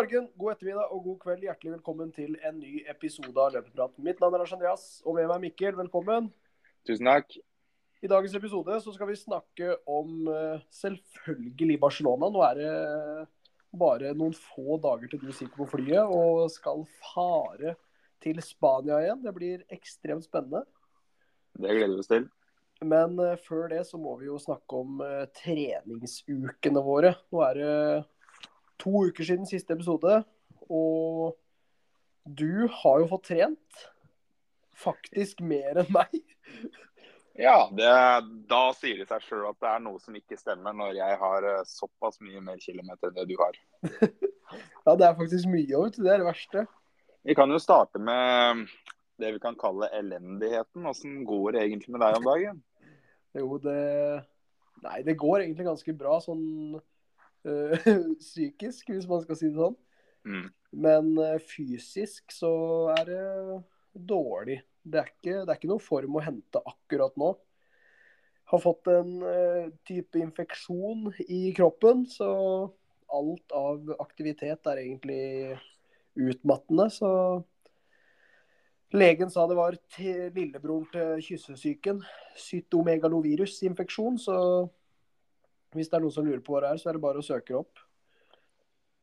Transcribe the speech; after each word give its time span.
morgen, 0.00 0.28
god 0.40 0.54
ettermiddag 0.54 0.92
og 0.94 1.02
god 1.04 1.16
kveld. 1.20 1.42
Hjertelig 1.44 1.72
velkommen 1.74 2.12
til 2.16 2.36
en 2.48 2.54
ny 2.56 2.78
episode 2.88 3.34
av 3.36 3.50
Løpeprat. 3.52 3.98
Mitt 4.00 4.20
navn 4.22 4.32
er 4.32 4.40
Lars 4.40 4.52
Andreas, 4.56 4.84
og 5.04 5.18
med 5.18 5.26
meg 5.28 5.42
Mikkel. 5.42 5.74
Velkommen. 5.76 6.30
Tusen 6.88 7.08
takk. 7.10 7.34
I 8.00 8.08
dagens 8.08 8.32
episode 8.38 8.78
så 8.80 8.94
skal 8.94 9.10
vi 9.10 9.18
snakke 9.20 9.74
om 9.84 10.30
eh, 10.32 10.62
selvfølgelig 10.72 11.76
Barcelona. 11.82 12.30
Nå 12.32 12.40
er 12.46 12.60
det 12.62 12.70
bare 13.82 14.14
noen 14.16 14.32
få 14.32 14.78
dager 14.80 15.10
til 15.12 15.20
du 15.20 15.34
sitter 15.36 15.52
på 15.58 15.68
flyet 15.68 16.14
og 16.16 16.46
skal 16.54 16.86
fare 17.10 17.74
til 18.24 18.40
Spania 18.46 19.02
igjen. 19.04 19.20
Det 19.26 19.34
blir 19.36 19.66
ekstremt 19.68 20.24
spennende. 20.24 20.62
Det 21.60 21.76
gleder 21.76 21.98
vi 21.98 22.06
oss 22.06 22.08
til. 22.08 22.30
Men 22.80 23.20
eh, 23.20 23.36
før 23.44 23.68
det 23.74 23.82
så 23.90 24.00
må 24.00 24.16
vi 24.22 24.30
jo 24.30 24.40
snakke 24.40 24.80
om 24.80 25.04
eh, 25.04 25.26
treningsukene 25.42 26.86
våre. 26.88 27.12
Nå 27.28 27.44
er 27.50 27.60
det 27.60 27.76
to 28.80 29.06
uker 29.10 29.26
siden 29.26 29.48
siste 29.48 29.76
episode, 29.76 30.22
og 30.70 31.36
du 32.24 32.68
har 32.82 33.00
jo 33.02 33.08
fått 33.10 33.28
trent. 33.30 33.86
Faktisk 34.80 35.42
mer 35.44 35.82
enn 35.82 35.90
meg. 35.92 36.14
Ja, 37.40 37.70
det, 37.72 37.90
da 38.50 38.62
sier 38.76 39.00
det 39.00 39.06
seg 39.08 39.22
sjøl 39.24 39.46
at 39.48 39.58
det 39.62 39.68
er 39.70 39.82
noe 39.84 40.00
som 40.02 40.16
ikke 40.16 40.38
stemmer, 40.38 40.74
når 40.76 40.96
jeg 40.98 41.18
har 41.20 41.46
eh, 41.48 41.62
såpass 41.68 42.18
mye 42.24 42.42
mer 42.44 42.60
kilometer 42.60 43.08
enn 43.10 43.20
det 43.20 43.28
du 43.30 43.36
har. 43.40 43.60
Ja, 44.82 44.96
det 44.98 45.04
er 45.06 45.14
faktisk 45.14 45.46
mye 45.46 45.76
òg, 45.78 45.94
det 45.94 46.10
er 46.10 46.18
det 46.18 46.26
verste. 46.26 46.64
Vi 47.22 47.36
kan 47.38 47.52
jo 47.52 47.58
starte 47.62 48.00
med 48.02 48.64
det 49.22 49.28
vi 49.36 49.42
kan 49.42 49.54
kalle 49.60 49.86
elendigheten. 49.94 50.88
Åssen 50.90 51.20
går 51.28 51.54
det 51.54 51.60
egentlig 51.68 51.94
med 51.94 52.02
deg 52.02 52.16
om 52.18 52.26
dagen? 52.26 52.58
Jo, 53.38 53.60
det 53.62 53.78
Nei, 54.80 55.02
det 55.04 55.18
går 55.20 55.42
egentlig 55.44 55.66
ganske 55.68 55.92
bra 55.94 56.16
sånn 56.24 56.80
psykisk, 58.20 58.90
hvis 58.92 59.08
man 59.08 59.22
skal 59.24 59.38
si 59.38 59.48
det 59.48 59.58
sånn. 59.58 59.76
Mm. 60.28 60.48
Men 60.70 61.12
øh, 61.18 61.38
fysisk 61.42 62.32
så 62.34 62.52
er 62.98 63.06
det 63.08 63.22
dårlig. 63.94 64.60
Det 64.82 65.00
er, 65.00 65.08
ikke, 65.12 65.38
det 65.44 65.48
er 65.48 65.58
ikke 65.58 65.70
noen 65.70 65.84
form 65.84 66.18
å 66.18 66.24
hente 66.24 66.62
akkurat 66.64 67.16
nå. 67.20 67.34
Har 68.50 68.62
fått 68.62 68.90
en 68.90 69.16
øh, 69.22 69.70
type 69.86 70.18
infeksjon 70.18 71.10
i 71.28 71.50
kroppen, 71.56 72.04
så 72.10 72.30
alt 73.10 73.54
av 73.56 73.94
aktivitet 73.98 74.66
er 74.70 74.82
egentlig 74.82 75.22
utmattende. 76.18 76.88
Så 76.94 77.10
legen 78.94 79.30
sa 79.30 79.46
det 79.50 79.58
var 79.58 79.78
lillebroren 80.34 80.86
til 80.94 81.22
kyssesyken. 81.26 82.02
Cytomegalovirusinfeksjon. 82.38 84.18
Så 84.22 84.36
hvis 85.76 85.90
det 85.90 85.98
er 85.98 86.04
noen 86.04 86.14
som 86.14 86.26
lurer 86.26 86.42
på 86.44 86.54
hva 86.54 86.64
det 86.64 86.72
er, 86.74 86.80
så 86.82 86.90
er 86.90 86.98
det 86.98 87.04
bare 87.04 87.22
å 87.22 87.26
søke 87.26 87.56
opp. 87.58 87.82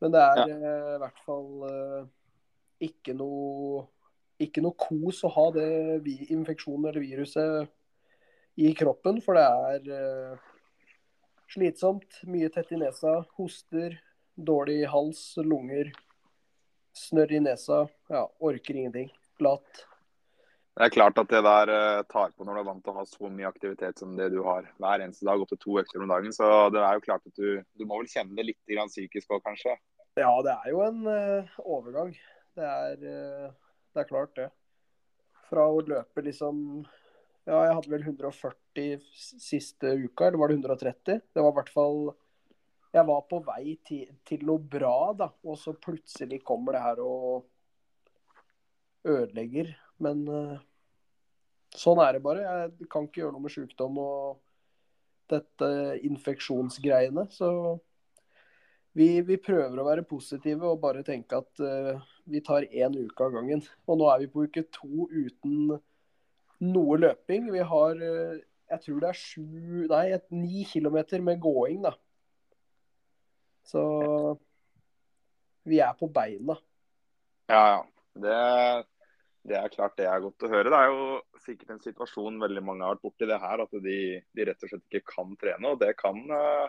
Men 0.03 0.13
det 0.13 0.23
er 0.23 0.41
eh, 0.45 0.95
i 0.95 0.99
hvert 1.01 1.21
fall 1.25 1.67
eh, 1.69 2.01
ikke 2.87 3.15
noe 3.17 3.85
ikke 4.37 4.61
noe 4.61 4.77
kos 4.77 5.23
å 5.25 5.31
ha 5.33 5.47
det 5.55 5.69
infeksjonen 6.29 6.91
eller 6.91 7.01
viruset 7.01 7.71
i 8.61 8.69
kroppen, 8.77 9.17
for 9.25 9.37
det 9.37 9.45
er 9.45 9.87
eh, 9.97 10.43
slitsomt. 11.53 12.19
Mye 12.29 12.49
tett 12.53 12.73
i 12.73 12.79
nesa, 12.81 13.19
hoster, 13.37 13.97
dårlig 14.37 14.83
hals, 14.93 15.21
lunger, 15.41 15.89
snørr 16.97 17.33
i 17.37 17.41
nesa. 17.47 17.85
Ja, 18.13 18.27
orker 18.37 18.77
ingenting. 18.77 19.09
Lat. 19.41 19.85
Det 20.77 20.85
er 20.85 20.93
klart 20.93 21.17
at 21.17 21.31
det 21.31 21.39
der 21.41 21.69
eh, 21.73 22.03
tar 22.05 22.33
på 22.37 22.45
når 22.45 22.53
du 22.53 22.59
er 22.61 22.65
vant 22.67 22.83
til 22.85 22.93
å 22.93 22.99
ha 22.99 23.03
så 23.09 23.29
mye 23.33 23.49
aktivitet 23.49 23.97
som 23.97 24.11
det 24.13 24.27
du 24.29 24.43
har 24.45 24.67
hver 24.77 25.01
eneste 25.01 25.25
dag, 25.25 25.41
opptil 25.41 25.57
to 25.63 25.77
økter 25.81 26.03
om 26.03 26.11
dagen. 26.11 26.35
Så 26.35 26.45
det 26.69 26.83
er 26.85 26.99
jo 26.99 27.05
klart 27.07 27.25
at 27.25 27.33
du, 27.33 27.63
du 27.73 27.85
må 27.89 27.97
vel 27.97 28.09
kjenne 28.11 28.37
det 28.37 28.45
litt 28.51 28.69
grann 28.69 28.91
psykisk 28.91 29.33
òg, 29.33 29.41
kanskje. 29.47 29.73
Ja, 30.21 30.29
det 30.45 30.53
er 30.53 30.69
jo 30.69 30.83
en 30.85 30.99
uh, 31.09 31.55
overgang. 31.65 32.11
Det 32.53 32.67
er, 32.67 33.01
uh, 33.01 33.47
det 33.97 34.03
er 34.03 34.09
klart, 34.11 34.37
det. 34.37 34.51
Fra 35.49 35.65
å 35.65 35.81
løpe 35.81 36.21
liksom 36.27 36.61
Ja, 37.47 37.63
jeg 37.63 37.73
hadde 37.79 37.93
vel 37.95 38.05
140 38.05 39.01
siste 39.17 39.95
uka, 39.97 40.27
eller 40.27 40.43
var 40.43 40.53
det 40.53 40.59
130? 40.59 41.25
Det 41.33 41.41
var 41.41 41.53
i 41.55 41.57
hvert 41.57 41.73
fall 41.73 41.99
Jeg 42.91 43.07
var 43.07 43.25
på 43.31 43.41
vei 43.49 43.77
til, 43.87 44.13
til 44.29 44.45
noe 44.45 44.61
bra, 44.61 45.13
da, 45.17 45.31
og 45.41 45.57
så 45.57 45.73
plutselig 45.73 46.43
kommer 46.45 46.77
det 46.77 46.85
her 46.85 47.01
og 47.01 47.47
ødelegger. 49.07 49.73
Men 50.03 50.23
eh, 50.29 50.59
sånn 51.77 52.01
er 52.03 52.17
det 52.17 52.23
bare. 52.25 52.45
Jeg 52.45 52.89
kan 52.91 53.07
ikke 53.07 53.23
gjøre 53.23 53.35
noe 53.35 53.45
med 53.45 53.53
sykdom 53.53 53.99
og 54.03 54.39
dette 55.31 55.69
infeksjonsgreiene. 56.07 57.27
Så 57.33 57.49
vi, 58.97 59.09
vi 59.27 59.37
prøver 59.41 59.81
å 59.81 59.87
være 59.87 60.07
positive 60.07 60.71
og 60.71 60.81
bare 60.81 61.03
tenke 61.05 61.37
at 61.37 61.61
uh, 61.61 61.99
vi 62.25 62.39
tar 62.41 62.65
én 62.65 62.95
uke 62.95 63.25
av 63.25 63.35
gangen. 63.35 63.61
Og 63.85 63.99
nå 63.99 64.07
er 64.09 64.23
vi 64.23 64.29
på 64.31 64.47
uke 64.47 64.63
to 64.73 65.05
uten 65.11 65.75
noe 66.63 66.97
løping. 67.03 67.51
Vi 67.53 67.65
har 67.73 67.99
uh, 68.01 68.39
jeg 68.67 68.83
tror 68.83 68.99
det 69.03 69.09
er 69.09 69.19
sju, 69.19 69.85
nei, 69.87 70.03
et, 70.15 70.25
ni 70.33 70.65
kilometer 70.67 71.23
med 71.23 71.39
gåing, 71.43 71.79
da. 71.85 71.93
Så 73.67 73.83
vi 75.67 75.79
er 75.83 75.95
på 75.99 76.09
beina. 76.11 76.57
Ja, 77.51 77.61
ja. 77.75 77.79
Det, 78.17 78.37
det 79.47 79.55
er 79.55 79.71
klart 79.71 79.95
det 79.99 80.07
er 80.09 80.23
godt 80.23 80.43
å 80.43 80.49
høre. 80.51 80.71
Det 80.71 80.79
er 80.79 80.91
jo 80.91 81.05
sikkert 81.45 81.71
en 81.75 81.83
situasjon 81.83 82.41
veldig 82.41 82.63
mange 82.65 82.83
har 82.83 82.97
vært 82.97 83.05
borti 83.05 83.29
det 83.29 83.39
her, 83.39 83.63
at 83.63 83.79
de, 83.85 83.99
de 84.35 84.47
rett 84.49 84.65
og 84.65 84.71
slett 84.71 84.99
ikke 84.99 85.13
kan 85.13 85.33
trene. 85.39 85.71
og 85.71 85.79
Det 85.81 85.93
kan, 85.99 86.19
eh, 86.35 86.67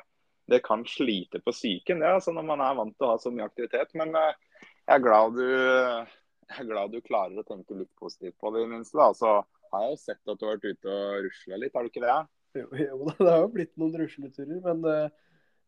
det 0.53 0.62
kan 0.66 0.84
slite 0.87 1.43
på 1.43 1.55
psyken 1.55 2.05
det, 2.05 2.15
altså 2.21 2.34
når 2.37 2.47
man 2.53 2.62
er 2.65 2.78
vant 2.78 2.94
til 2.94 3.09
å 3.09 3.12
ha 3.12 3.21
så 3.22 3.34
mye 3.34 3.49
aktivitet. 3.50 3.94
Men 3.99 4.15
eh, 4.19 4.65
jeg 4.87 4.94
er 4.94 5.05
glad 5.05 5.34
du, 5.39 5.44
jeg 5.49 6.62
er 6.62 6.71
glad 6.71 6.94
du 6.94 7.00
klarer 7.05 7.43
å 7.43 7.47
tenke 7.49 7.81
litt 7.83 7.93
positivt 7.99 8.39
på 8.39 8.55
det 8.55 8.62
i 8.62 8.69
det 8.69 8.72
minste. 8.77 8.99
da. 9.00 9.10
Så 9.16 9.34
har 9.72 9.87
jeg 9.87 9.97
jo 9.97 10.03
sett 10.05 10.22
at 10.22 10.39
du 10.39 10.47
har 10.47 10.56
vært 10.56 10.78
ute 10.78 10.95
og 10.95 11.27
rusla 11.27 11.62
litt, 11.62 11.75
har 11.75 11.84
du 11.84 11.93
ikke 11.93 12.06
det? 12.06 12.19
Jo, 12.62 12.69
jo 12.87 13.10
det 13.10 13.33
har 13.33 13.43
jo 13.43 13.55
blitt 13.59 13.75
noen 13.81 13.99
rusleturer, 14.05 14.62
men 14.71 14.87
det, 14.87 14.99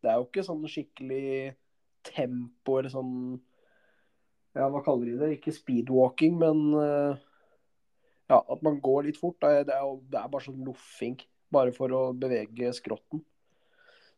det 0.01 0.13
er 0.13 0.21
jo 0.21 0.29
ikke 0.29 0.47
sånn 0.47 0.63
skikkelig 0.71 1.57
tempo 2.07 2.79
eller 2.79 2.93
sånn 2.93 3.15
Ja, 4.57 4.67
hva 4.67 4.81
kaller 4.83 5.07
de 5.07 5.17
det? 5.19 5.29
Ikke 5.37 5.53
speedwalking, 5.55 6.35
men 6.41 6.63
eh, 6.75 7.21
ja, 8.31 8.39
at 8.39 8.63
man 8.65 8.79
går 8.83 9.07
litt 9.07 9.19
fort. 9.19 9.39
Det 9.43 9.61
er, 9.61 9.67
det 9.67 9.77
er, 10.19 10.31
bare 10.31 10.43
sånn 10.43 10.63
loffing, 10.67 11.17
bare 11.53 11.73
for 11.75 11.93
å 11.95 12.01
bevege 12.17 12.73
skrotten. 12.75 13.23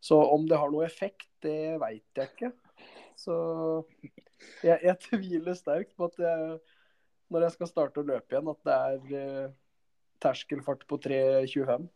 Så 0.04 0.18
om 0.20 0.48
det 0.50 0.60
har 0.60 0.74
noe 0.74 0.88
effekt, 0.88 1.30
det 1.46 1.78
veit 1.82 2.20
jeg 2.20 2.32
ikke. 2.34 2.52
Så 3.20 3.36
jeg, 4.66 4.80
jeg 4.82 4.98
tviler 5.06 5.56
sterkt 5.58 5.94
på 5.96 6.10
at 6.10 6.18
jeg, 6.20 6.58
når 7.32 7.48
jeg 7.48 7.56
skal 7.56 7.70
starte 7.70 8.02
å 8.02 8.08
løpe 8.10 8.34
igjen, 8.36 8.50
at 8.52 8.68
det 8.68 8.80
er 8.90 9.18
eh, 9.22 9.54
terskelfart 10.24 10.84
på 10.90 11.00
3.25. 11.06 11.88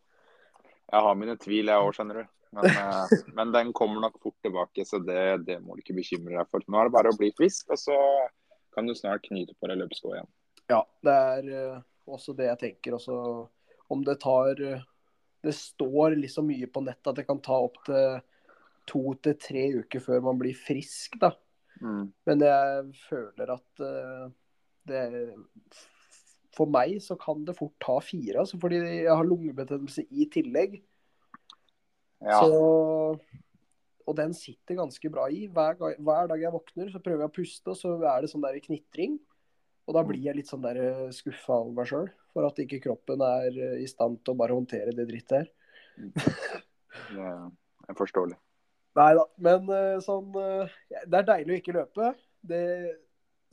Jeg 0.88 1.04
har 1.04 1.20
mine 1.20 1.36
tvil, 1.42 1.74
jeg 1.74 1.84
òg, 1.84 1.94
skjønner 1.98 2.22
du. 2.22 2.37
Men, 2.52 2.66
eh, 2.66 3.06
men 3.34 3.52
den 3.52 3.74
kommer 3.74 4.02
nok 4.02 4.20
fort 4.24 4.38
tilbake, 4.42 4.86
så 4.86 5.00
det, 5.04 5.46
det 5.48 5.60
må 5.64 5.76
du 5.76 5.84
ikke 5.84 5.98
bekymre 5.98 6.38
deg 6.38 6.52
for. 6.52 6.64
Nå 6.68 6.80
er 6.80 6.90
det 6.90 6.96
bare 6.96 7.14
å 7.14 7.20
bli 7.20 7.32
frisk, 7.38 7.72
og 7.74 7.82
så 7.82 7.98
kan 8.76 8.88
du 8.88 8.96
snart 8.96 9.26
knyte 9.28 9.56
på 9.58 9.70
deg 9.70 9.82
løpesko 9.82 10.14
igjen. 10.16 10.30
Ja, 10.72 10.82
det 11.06 11.18
er 11.32 11.52
eh, 11.62 11.82
også 12.08 12.36
det 12.38 12.50
jeg 12.52 12.62
tenker. 12.64 12.98
Også 13.00 13.18
om 13.94 14.04
det 14.08 14.20
tar 14.24 14.60
eh, 14.64 14.86
Det 15.46 15.54
står 15.56 16.18
liksom 16.18 16.48
mye 16.50 16.68
på 16.72 16.82
nettet 16.84 17.12
at 17.12 17.20
det 17.20 17.28
kan 17.28 17.40
ta 17.44 17.60
opptil 17.68 18.18
to 18.88 19.02
til 19.24 19.36
tre 19.40 19.64
uker 19.84 20.02
før 20.02 20.24
man 20.26 20.40
blir 20.40 20.56
frisk, 20.56 21.20
da. 21.22 21.34
Mm. 21.84 22.08
Men 22.26 22.42
jeg 22.42 22.86
føler 23.04 23.52
at 23.54 23.82
det 24.90 25.02
For 26.56 26.72
meg 26.72 26.96
så 27.04 27.18
kan 27.22 27.44
det 27.46 27.58
fort 27.60 27.76
ta 27.84 28.00
fire, 28.02 28.40
altså, 28.42 28.58
fordi 28.58 28.80
jeg 28.80 29.12
har 29.12 29.28
lungebetennelse 29.28 30.08
i 30.10 30.26
tillegg. 30.34 30.80
Ja. 32.24 32.40
Så, 32.42 33.18
og 34.08 34.18
den 34.18 34.34
sitter 34.38 34.80
ganske 34.80 35.12
bra 35.14 35.28
i. 35.30 35.46
Hver, 35.54 35.78
hver 35.78 36.30
dag 36.32 36.42
jeg 36.42 36.54
våkner, 36.54 36.92
så 36.94 37.02
prøver 37.04 37.26
jeg 37.26 37.32
å 37.32 37.36
puste, 37.36 37.74
og 37.74 37.80
så 37.80 37.96
er 38.00 38.24
det 38.24 38.32
sånn 38.32 38.46
der 38.46 38.60
knitring. 38.64 39.20
Og 39.88 39.96
da 39.96 40.04
blir 40.04 40.26
jeg 40.26 40.36
litt 40.36 40.50
sånn 40.52 40.66
der 40.66 40.80
skuffa 41.16 41.62
over 41.62 41.76
meg 41.78 41.88
sjøl, 41.90 42.10
for 42.36 42.48
at 42.48 42.58
ikke 42.60 42.82
kroppen 42.84 43.24
er 43.24 43.54
eh, 43.54 43.78
i 43.84 43.88
stand 43.88 44.20
til 44.22 44.36
å 44.36 44.40
bare 44.42 44.58
håndtere 44.58 44.96
det 44.96 45.08
drittet 45.08 45.38
her. 45.40 45.54
Det 47.08 47.24
er 47.24 47.98
forståelig. 47.98 48.36
Nei 48.98 49.12
da, 49.16 49.24
men 49.46 49.68
eh, 49.74 50.00
sånn 50.02 50.34
eh, 50.42 50.72
Det 51.06 51.20
er 51.20 51.28
deilig 51.28 51.54
å 51.54 51.60
ikke 51.62 51.76
løpe. 51.76 52.12
Det, 52.48 52.62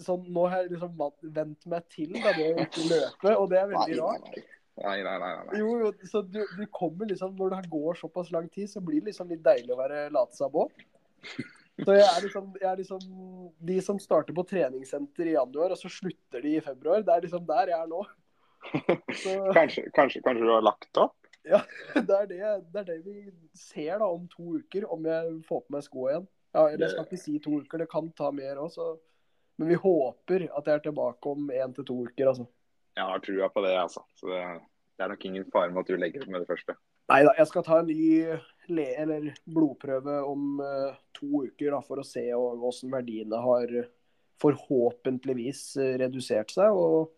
sånn, 0.02 0.25
nå 0.32 0.46
har 0.49 0.64
jeg 0.64 0.75
liksom 0.75 0.99
vent 1.37 1.67
meg 1.70 1.88
til 1.93 2.14
da, 2.17 2.32
det 2.34 2.50
å 2.50 2.64
ikke 2.64 2.87
løpe, 2.88 3.34
og 3.37 3.49
det 3.52 3.60
er 3.60 3.70
veldig 3.72 3.99
rart. 4.00 4.38
Nei, 4.82 4.97
nei, 5.06 5.19
nei. 5.23 5.32
nei. 5.38 5.59
Jo, 5.61 5.75
jo, 5.85 5.91
så 6.11 6.23
du, 6.26 6.41
du 6.59 6.65
kommer 6.75 7.06
liksom, 7.06 7.37
Når 7.38 7.53
det 7.55 7.71
går 7.71 7.94
såpass 7.94 8.32
lang 8.35 8.49
tid, 8.50 8.67
så 8.71 8.81
blir 8.82 9.05
det 9.05 9.12
liksom 9.12 9.31
litt 9.31 9.44
deilig 9.44 9.71
å 9.71 9.79
være 9.79 10.09
latsabb 10.15 10.56
òg. 10.65 10.73
Så 11.85 11.94
jeg 11.94 12.06
er, 12.06 12.19
liksom, 12.23 12.50
jeg 12.61 12.69
er 12.71 12.79
liksom 12.79 13.05
De 13.67 13.76
som 13.82 13.99
starter 14.03 14.35
på 14.37 14.44
treningssenter 14.50 15.31
i 15.31 15.37
januar, 15.37 15.75
og 15.75 15.79
så 15.79 15.91
slutter 15.91 16.43
de 16.43 16.56
i 16.59 16.62
februar, 16.62 17.03
det 17.06 17.15
er 17.15 17.26
liksom 17.26 17.47
der 17.49 17.73
jeg 17.73 17.79
er 17.81 17.91
nå. 17.91 18.03
Så 19.23 19.37
Kanskje, 19.59 19.87
kanskje, 19.94 20.23
kanskje 20.25 20.47
du 20.47 20.53
har 20.53 20.67
lagt 20.67 21.03
opp? 21.03 21.17
det 22.09 22.19
er 22.19 22.29
det, 22.31 22.38
det 22.73 22.81
er 22.81 22.87
det 22.88 23.00
vi 23.05 23.19
ser 23.59 23.99
da 24.00 24.06
om 24.09 24.25
to 24.32 24.56
uker, 24.62 24.87
om 24.91 25.05
jeg 25.06 25.35
får 25.49 25.65
på 25.67 25.75
meg 25.75 25.87
skoa 25.87 26.12
igjen. 26.12 26.29
Ja, 26.55 26.69
eller 26.69 26.87
jeg 26.87 26.94
skal 26.94 27.09
ikke 27.09 27.25
si 27.25 27.35
to 27.43 27.59
uker, 27.61 27.82
det 27.82 27.91
kan 27.91 28.09
ta 28.17 28.31
mer 28.35 28.62
òg, 28.62 28.70
så 28.73 28.94
Men 29.55 29.69
vi 29.70 29.77
håper 29.79 30.49
at 30.50 30.67
jeg 30.67 30.75
er 30.75 30.81
tilbake 30.82 31.31
om 31.31 31.50
én 31.55 31.75
til 31.75 31.85
to 31.87 32.00
uker, 32.09 32.27
altså. 32.32 32.49
Jeg 32.94 33.11
har 33.11 33.23
trua 33.25 33.49
på 33.50 33.62
det, 33.64 33.75
altså. 33.79 34.05
Så 34.19 34.31
det, 34.31 34.43
det 34.94 35.05
er 35.05 35.14
nok 35.14 35.25
ingen 35.26 35.46
fare 35.52 35.73
med 35.73 35.82
at 35.82 35.91
du 35.91 35.99
legger 35.99 36.25
opp 36.25 36.35
med 36.35 36.44
det 36.44 36.50
første. 36.50 36.76
Nei 37.12 37.20
da, 37.26 37.35
jeg 37.37 37.50
skal 37.50 37.64
ta 37.67 37.81
en 37.82 37.91
ny 37.91 38.05
le 38.73 38.87
eller 38.96 39.26
blodprøve 39.44 40.20
om 40.25 40.62
uh, 40.62 40.94
to 41.17 41.44
uker 41.50 41.75
da, 41.75 41.82
for 41.85 42.00
å 42.00 42.06
se 42.06 42.25
hvordan 42.31 42.94
verdiene 42.94 43.41
har 43.44 43.75
forhåpentligvis 44.41 45.67
uh, 45.82 45.91
redusert 46.00 46.55
seg. 46.55 46.73
Og 46.73 47.12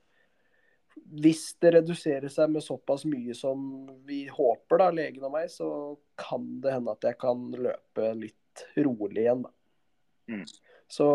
hvis 1.20 1.52
det 1.62 1.76
reduserer 1.76 2.32
seg 2.32 2.50
med 2.50 2.64
såpass 2.64 3.04
mye 3.06 3.36
som 3.36 3.60
vi 4.08 4.24
håper, 4.32 4.80
da, 4.82 4.90
legen 4.96 5.28
og 5.28 5.36
meg, 5.36 5.52
så 5.52 5.68
kan 6.18 6.48
det 6.64 6.74
hende 6.74 6.96
at 6.96 7.06
jeg 7.06 7.20
kan 7.22 7.46
løpe 7.54 8.10
litt 8.18 8.66
rolig 8.80 9.22
igjen, 9.26 9.44
da. 9.46 9.52
Mm. 10.32 10.42
Så 10.90 11.08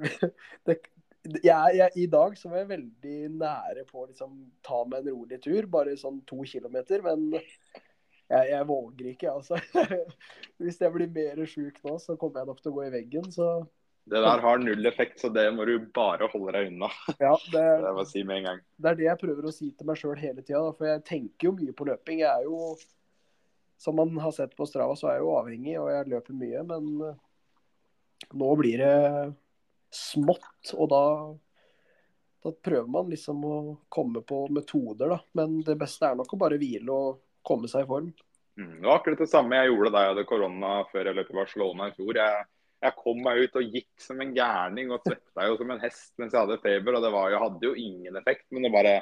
det, 0.66 0.78
jeg, 1.24 1.76
jeg, 1.78 1.90
I 1.96 2.06
dag 2.12 2.34
så 2.36 2.50
var 2.50 2.62
jeg 2.62 2.70
veldig 2.74 3.18
nære 3.38 3.84
på 3.88 4.02
å 4.02 4.08
liksom, 4.08 4.34
ta 4.64 4.82
meg 4.88 5.04
en 5.04 5.14
rolig 5.14 5.40
tur, 5.44 5.68
bare 5.72 5.96
sånn 5.96 6.20
to 6.28 6.42
kilometer. 6.48 7.04
Men 7.04 7.30
jeg, 7.32 8.50
jeg 8.50 8.66
våger 8.68 9.08
ikke, 9.14 9.32
altså. 9.32 9.60
Hvis 10.60 10.80
jeg 10.82 10.92
blir 10.92 11.12
mer 11.14 11.40
sjuk 11.48 11.80
nå, 11.86 11.96
så 12.02 12.18
kommer 12.20 12.42
jeg 12.42 12.50
nok 12.50 12.60
til 12.60 12.72
å 12.72 12.76
gå 12.76 12.86
i 12.86 12.92
veggen. 12.92 13.30
Så 13.32 13.48
Det 14.04 14.20
der 14.20 14.44
har 14.44 14.60
null 14.60 14.90
effekt, 14.90 15.16
så 15.22 15.30
det 15.32 15.46
må 15.56 15.64
du 15.68 15.78
bare 15.96 16.28
holde 16.32 16.56
deg 16.56 16.72
unna. 16.72 16.90
ja, 17.26 17.32
det, 17.52 17.62
Det 17.86 17.92
må 17.92 18.04
jeg 18.04 18.10
si 18.12 18.24
med 18.28 18.42
en 18.42 18.50
gang. 18.50 18.60
det 18.76 18.90
er 18.90 18.98
det 19.00 19.08
jeg 19.08 19.22
prøver 19.24 19.48
å 19.48 19.54
si 19.54 19.70
til 19.70 19.88
meg 19.88 20.00
sjøl 20.00 20.20
hele 20.20 20.44
tida. 20.44 20.66
For 20.76 20.90
jeg 20.90 21.06
tenker 21.08 21.48
jo 21.48 21.54
mye 21.56 21.76
på 21.76 21.88
løping. 21.88 22.20
Jeg 22.20 22.32
er 22.32 22.50
jo, 22.50 22.74
som 23.80 23.96
man 24.00 24.12
har 24.20 24.36
sett 24.36 24.52
på 24.58 24.68
Strava, 24.68 24.96
så 24.98 25.08
er 25.08 25.18
jeg 25.18 25.24
jo 25.24 25.38
avhengig, 25.38 25.78
og 25.80 25.88
jeg 25.92 26.12
løper 26.12 26.36
mye. 26.36 26.66
Men 26.68 26.92
nå 28.34 28.52
blir 28.60 28.84
det 28.84 28.94
smått, 29.94 30.74
og 30.74 30.90
da 30.92 31.04
da 32.44 32.52
prøver 32.52 32.88
man 32.92 33.08
liksom 33.08 33.44
å 33.48 33.58
komme 33.88 34.20
på 34.20 34.42
metoder, 34.52 35.14
da. 35.14 35.16
Men 35.38 35.62
det 35.64 35.78
beste 35.80 36.10
er 36.10 36.18
nok 36.18 36.34
å 36.36 36.38
bare 36.42 36.58
hvile 36.60 36.92
og 36.92 37.22
komme 37.44 37.70
seg 37.72 37.86
i 37.86 37.88
form. 37.88 38.10
Mm, 38.60 38.74
det 38.82 38.84
var 38.84 38.98
akkurat 39.00 39.22
det 39.24 39.30
samme 39.32 39.56
jeg 39.56 39.70
gjorde 39.70 39.92
da 39.94 40.02
jeg 40.02 40.12
hadde 40.12 40.26
korona 40.28 40.74
før 40.90 41.08
jeg 41.08 41.18
løp 41.18 41.30
i 41.32 41.38
Barcelona 41.38 41.88
i 41.88 41.94
fjor. 41.96 42.20
Jeg, 42.20 42.44
jeg 42.84 42.96
kom 43.00 43.22
meg 43.24 43.40
ut 43.40 43.56
og 43.60 43.78
gikk 43.78 44.04
som 44.04 44.20
en 44.20 44.34
gærning 44.36 44.92
og 44.92 45.08
svetta 45.08 45.48
jo 45.48 45.56
som 45.60 45.72
en 45.72 45.82
hest 45.82 46.12
mens 46.20 46.36
jeg 46.36 46.44
hadde 46.44 46.60
feber. 46.66 46.98
og 46.98 47.06
Det 47.06 47.14
var, 47.16 47.32
jeg 47.32 47.42
hadde 47.46 47.70
jo 47.70 47.74
ingen 47.86 48.20
effekt, 48.20 48.46
men 48.52 48.68
det 48.68 48.74
bare, 48.76 48.94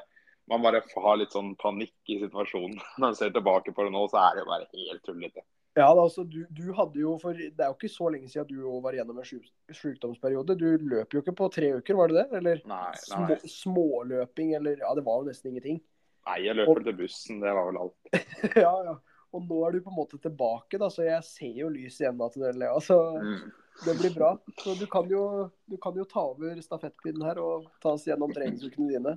man 0.52 0.62
bare 0.66 0.82
har 1.04 1.16
litt 1.20 1.32
sånn 1.34 1.54
panikk 1.60 2.12
i 2.12 2.20
situasjonen. 2.22 2.76
Når 2.98 3.06
man 3.08 3.16
ser 3.18 3.32
tilbake 3.34 3.72
på 3.74 3.86
det 3.88 3.92
nå, 3.94 4.04
så 4.12 4.20
er 4.26 4.36
det 4.38 4.44
jo 4.44 4.50
bare 4.52 4.68
helt 4.72 5.04
tullete. 5.08 5.44
Ja, 5.72 5.86
da, 5.96 6.02
altså, 6.04 6.26
du, 6.28 6.42
du 6.52 6.66
hadde 6.76 7.00
jo 7.00 7.14
for 7.16 7.32
Det 7.32 7.56
er 7.64 7.70
jo 7.70 7.76
ikke 7.78 7.88
så 7.88 8.10
lenge 8.12 8.28
siden 8.28 8.50
du 8.50 8.58
var 8.84 8.92
gjennom 8.92 9.22
en 9.22 9.24
sykdomsperiode. 9.72 10.56
Du 10.60 10.66
løp 10.90 11.14
jo 11.16 11.22
ikke 11.22 11.32
på 11.38 11.48
tre 11.54 11.70
uker, 11.78 11.96
var 11.96 12.12
det 12.12 12.18
det? 12.18 12.26
Eller 12.42 12.60
Nei, 12.68 12.90
små, 13.00 13.38
småløping, 13.54 14.52
eller 14.58 14.76
Ja, 14.84 14.92
det 14.98 15.04
var 15.06 15.22
jo 15.22 15.30
nesten 15.30 15.50
ingenting. 15.54 15.80
nei 16.28 16.36
jeg 16.44 16.54
løper 16.60 16.84
til 16.86 16.98
bussen, 17.00 17.40
det 17.42 17.54
var 17.56 17.70
vel 17.70 17.80
alt. 17.86 18.12
ja, 18.66 18.74
ja. 18.90 18.94
Og 19.32 19.46
nå 19.48 19.62
er 19.64 19.72
du 19.72 19.80
på 19.80 19.88
en 19.90 19.96
måte 19.96 20.18
tilbake, 20.20 20.76
da, 20.78 20.90
så 20.92 21.06
jeg 21.06 21.24
ser 21.24 21.56
jo 21.62 21.70
lys 21.72 21.96
igjen 22.02 22.20
av 22.20 22.34
tunnelen. 22.34 22.66
Ja, 22.68 22.76
så 22.84 22.98
Mm. 23.16 23.48
det 23.86 23.94
blir 23.98 24.12
bra. 24.14 24.34
Så 24.60 24.74
du 24.78 24.84
kan 24.92 25.08
jo, 25.08 25.48
du 25.72 25.78
kan 25.80 25.96
jo 25.96 26.04
ta 26.04 26.26
over 26.34 26.60
stafettpinnen 26.60 27.24
her 27.24 27.40
og 27.40 27.70
ta 27.80 27.94
oss 27.96 28.04
gjennom 28.06 28.30
treningsukene 28.36 28.90
dine. 28.92 29.16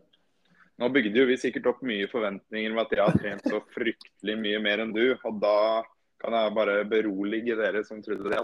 Nå 0.81 0.89
bygde 0.91 1.21
jo 1.21 1.27
vi 1.29 1.37
sikkert 1.39 1.69
opp 1.71 1.83
mye 1.87 2.07
forventninger 2.11 2.73
med 2.75 2.83
at 2.83 2.95
jeg 2.97 3.03
har 3.05 3.19
trent 3.19 3.45
så 3.47 3.61
fryktelig 3.71 4.35
mye 4.41 4.61
mer 4.63 4.83
enn 4.83 4.95
du. 4.95 5.05
Og 5.15 5.37
da 5.39 5.57
kan 6.21 6.35
jeg 6.35 6.55
bare 6.57 6.79
berolige 6.89 7.55
dere 7.59 7.83
som 7.87 8.01
trodde 8.03 8.31
det. 8.31 8.41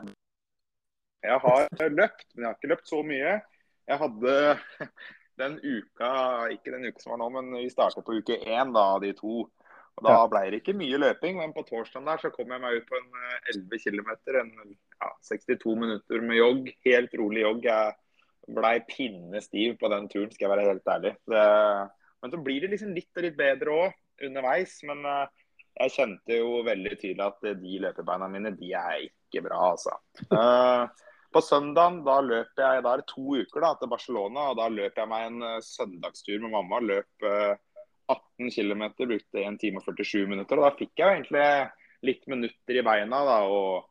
Jeg 1.22 1.40
har 1.44 1.90
løpt, 1.92 2.28
men 2.34 2.46
jeg 2.46 2.48
har 2.48 2.60
ikke 2.60 2.72
løpt 2.72 2.88
så 2.90 3.02
mye. 3.06 3.34
Jeg 3.92 4.00
hadde 4.02 4.36
den 5.42 5.58
uka, 5.60 6.12
ikke 6.56 6.74
den 6.74 6.88
uka 6.88 7.04
som 7.04 7.16
var 7.16 7.22
nå, 7.22 7.30
men 7.36 7.52
vi 7.60 7.68
startet 7.74 8.06
på 8.08 8.16
uke 8.22 8.40
én 8.40 8.72
da, 8.76 8.86
de 9.04 9.12
to. 9.18 9.44
Og 10.00 10.06
Da 10.08 10.20
ble 10.32 10.46
det 10.54 10.62
ikke 10.62 10.78
mye 10.80 11.00
løping, 11.02 11.36
men 11.42 11.52
på 11.54 11.66
torsdag 11.68 12.06
der 12.08 12.22
så 12.22 12.32
kom 12.34 12.54
jeg 12.54 12.64
meg 12.64 12.80
ut 12.80 12.88
på 12.88 12.96
en 12.96 13.10
eh, 13.28 13.50
11 13.58 13.82
km. 13.84 14.12
En 14.40 14.54
ja, 14.72 15.10
62 15.28 15.76
minutter 15.78 16.24
med 16.24 16.40
jogg. 16.40 16.70
Helt 16.88 17.18
rolig 17.20 17.44
jogg. 17.44 17.68
Jeg 17.68 18.56
blei 18.56 18.78
pinnestiv 18.88 19.76
på 19.82 19.92
den 19.92 20.08
turen, 20.10 20.32
skal 20.32 20.48
jeg 20.48 20.54
være 20.56 20.70
helt 20.70 20.94
ærlig. 20.96 21.12
Det, 21.30 21.44
men 22.22 22.34
så 22.34 22.40
blir 22.42 22.64
det 22.64 22.72
liksom 22.74 22.96
litt 22.96 23.18
og 23.18 23.26
litt 23.26 23.38
bedre 23.38 23.78
òg 23.86 24.26
underveis. 24.28 24.78
Men 24.88 25.06
eh, 25.10 25.46
jeg 25.82 25.96
kjente 25.96 26.38
jo 26.42 26.60
veldig 26.68 26.98
tydelig 26.98 27.28
at 27.28 27.48
de 27.62 27.78
løpebeina 27.86 28.28
mine, 28.32 28.54
de 28.58 28.74
er 28.78 29.08
ikke 29.08 29.46
bra, 29.48 29.62
altså. 29.72 29.98
Eh, 30.28 31.08
på 31.32 31.40
søndagen 31.48 32.02
da 32.04 32.18
løp 32.26 32.60
jeg 32.60 32.84
da 32.84 32.94
er 32.94 33.02
det 33.02 33.08
to 33.08 33.38
uker 33.40 33.64
da, 33.64 33.72
til 33.80 33.92
Barcelona, 33.92 34.50
og 34.52 34.58
da 34.60 34.68
løp 34.72 34.98
jeg 35.00 35.10
meg 35.12 35.28
en 35.30 35.46
eh, 35.48 35.60
søndagstur 35.64 36.42
med 36.44 36.52
mamma. 36.58 36.82
Løp 36.84 37.28
eh, 37.28 37.54
18 38.12 38.52
km, 38.52 38.84
brukte 39.00 39.46
1 39.46 39.60
time 39.62 39.80
og 39.80 39.88
47 39.88 40.28
minutter. 40.28 40.60
og 40.60 40.68
Da 40.68 40.76
fikk 40.76 40.92
jeg 41.00 41.06
jo 41.06 41.16
egentlig 41.16 41.46
litt 42.10 42.28
minutter 42.28 42.80
i 42.82 42.86
beina. 42.86 43.24
da, 43.30 43.40
Og 43.48 43.88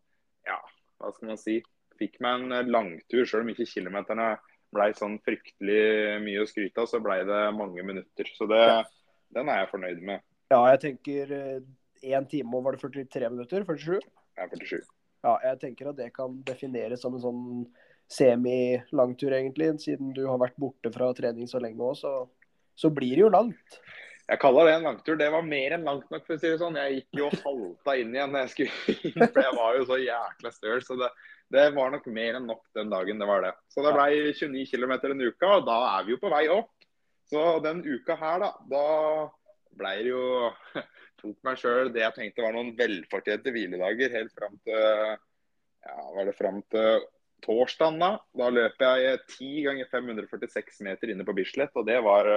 ja, 0.49 0.59
hva 1.01 1.13
skal 1.15 1.33
man 1.33 1.41
si. 1.41 1.61
Fikk 2.01 2.21
meg 2.25 2.45
en 2.45 2.59
eh, 2.59 2.69
langtur, 2.69 3.25
selv 3.25 3.47
om 3.47 3.53
ikke 3.55 3.69
kilometerne 3.73 4.35
ble 4.75 4.87
sånn 4.99 5.19
fryktelig 5.27 6.21
mye 6.25 6.45
å 6.45 6.49
skryte 6.49 6.83
av, 6.83 6.89
så 6.91 7.01
ble 7.03 7.21
det 7.29 7.43
mange 7.57 7.85
minutter. 7.87 8.31
Så 8.37 8.47
det, 8.51 8.63
den 9.35 9.51
er 9.51 9.65
jeg 9.65 9.73
fornøyd 9.73 10.03
med. 10.13 10.25
Ja, 10.51 10.63
jeg 10.73 10.83
tenker 10.85 11.35
én 12.01 12.27
time 12.31 12.57
og 12.57 12.67
var 12.67 12.77
det 12.77 12.83
43 12.83 13.31
minutter? 13.35 13.67
47? 13.67 14.01
Jeg 14.01 14.47
er 14.47 14.53
47. 14.57 14.91
Ja, 15.21 15.35
jeg 15.45 15.61
tenker 15.61 15.91
at 15.91 15.99
det 15.99 16.11
kan 16.17 16.39
defineres 16.49 17.03
som 17.05 17.17
en 17.17 17.25
sånn 17.25 17.43
semi-langtur, 18.11 19.35
egentlig. 19.37 19.73
Siden 19.83 20.15
du 20.17 20.25
har 20.27 20.41
vært 20.41 20.59
borte 20.61 20.93
fra 20.95 21.11
trening 21.17 21.51
så 21.51 21.61
lenge 21.63 21.85
òg, 21.85 21.99
så, 22.01 22.15
så 22.79 22.91
blir 22.95 23.19
det 23.19 23.27
jo 23.27 23.33
langt. 23.33 23.81
Jeg 24.31 24.39
kaller 24.39 24.69
det 24.69 24.75
en 24.77 24.85
langtur. 24.87 25.17
Det 25.19 25.27
var 25.35 25.43
mer 25.43 25.75
enn 25.75 25.87
langt 25.87 26.11
nok, 26.13 26.23
for 26.27 26.37
å 26.37 26.39
si 26.39 26.47
det 26.47 26.61
sånn. 26.61 26.79
Jeg 26.79 27.01
gikk 27.01 27.19
jo 27.19 27.27
og 27.27 27.41
halta 27.43 27.97
inn 27.99 28.13
igjen 28.15 28.31
når 28.31 28.45
jeg 28.45 28.53
skulle 28.53 28.95
inn, 29.11 29.25
for 29.25 29.41
jeg 29.43 29.57
var 29.57 29.79
jo 29.79 29.87
så 29.89 29.99
jækla 29.99 30.53
støl. 30.55 30.85
Så 30.87 30.99
det, 31.01 31.09
det 31.57 31.65
var 31.75 31.91
nok 31.91 32.07
mer 32.15 32.39
enn 32.39 32.47
nok 32.47 32.63
den 32.79 32.93
dagen, 32.93 33.19
det 33.19 33.27
var 33.31 33.43
det. 33.43 33.51
Så 33.75 33.83
det 33.83 33.95
ble 33.97 34.07
29 34.39 34.63
km 34.71 34.95
en 34.95 35.25
uke, 35.27 35.51
og 35.51 35.67
da 35.67 35.79
er 35.97 36.07
vi 36.07 36.15
jo 36.15 36.21
på 36.23 36.31
vei 36.31 36.45
opp. 36.55 36.71
Så 37.31 37.43
den 37.65 37.83
uka 37.83 38.15
her, 38.21 38.45
da, 38.45 38.53
da 38.71 38.85
ble 39.81 39.97
det 39.99 40.13
jo 40.13 40.25
Tok 41.21 41.37
meg 41.45 41.59
sjøl 41.61 41.91
det 41.93 42.01
jeg 42.01 42.17
tenkte 42.17 42.45
var 42.47 42.55
noen 42.57 42.71
velfortjente 42.79 43.53
hviledager 43.53 44.15
helt 44.15 44.31
fram 44.33 44.55
til 44.65 44.79
ja, 44.81 45.97
var 46.15 46.25
det 46.25 46.33
fram 46.39 46.63
til 46.73 47.03
torsdagen. 47.45 47.99
Da 48.01 48.15
Da 48.41 48.49
løp 48.55 48.81
jeg 48.87 49.19
10 49.27 49.51
ganger 49.67 49.91
546 49.91 50.81
meter 50.87 51.13
inne 51.13 51.27
på 51.29 51.35
Bislett, 51.37 51.75
og 51.77 51.85
det 51.91 51.99
var 52.07 52.31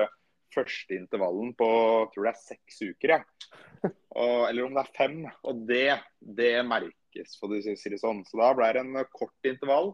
første 0.53 0.95
intervallen 0.95 1.53
på 1.57 1.67
tror 2.13 2.27
det 2.27 2.33
er 2.33 2.41
seks 2.41 2.81
uker. 2.83 3.15
Ja. 3.15 3.91
Og, 4.13 4.45
eller 4.49 4.67
om 4.67 4.77
det 4.77 4.83
er 4.83 4.93
fem. 4.97 5.17
Og 5.43 5.65
det, 5.69 5.97
det 6.39 6.53
merkes, 6.67 7.35
for 7.39 7.51
å 7.51 7.59
si 7.63 7.91
det 7.91 8.01
sånn. 8.01 8.23
Så 8.27 8.39
da 8.39 8.53
ble 8.57 8.69
det 8.75 8.83
en 8.83 9.01
kort 9.11 9.49
intervall. 9.49 9.93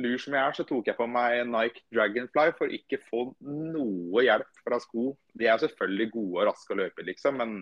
Lur 0.00 0.16
som 0.22 0.36
jeg 0.36 0.40
er, 0.40 0.54
så 0.56 0.64
tok 0.64 0.86
jeg 0.88 0.96
på 0.96 1.08
meg 1.10 1.42
Nike 1.50 1.82
Dragonfly 1.92 2.54
for 2.56 2.72
ikke 2.72 3.00
få 3.08 3.26
noe 3.42 4.24
hjelp 4.24 4.62
fra 4.64 4.78
sko. 4.80 5.10
De 5.36 5.50
er 5.50 5.60
selvfølgelig 5.60 6.10
gode 6.14 6.38
og 6.38 6.48
raske 6.48 6.72
å 6.72 6.78
løpe, 6.78 7.04
liksom, 7.04 7.40
men 7.42 7.56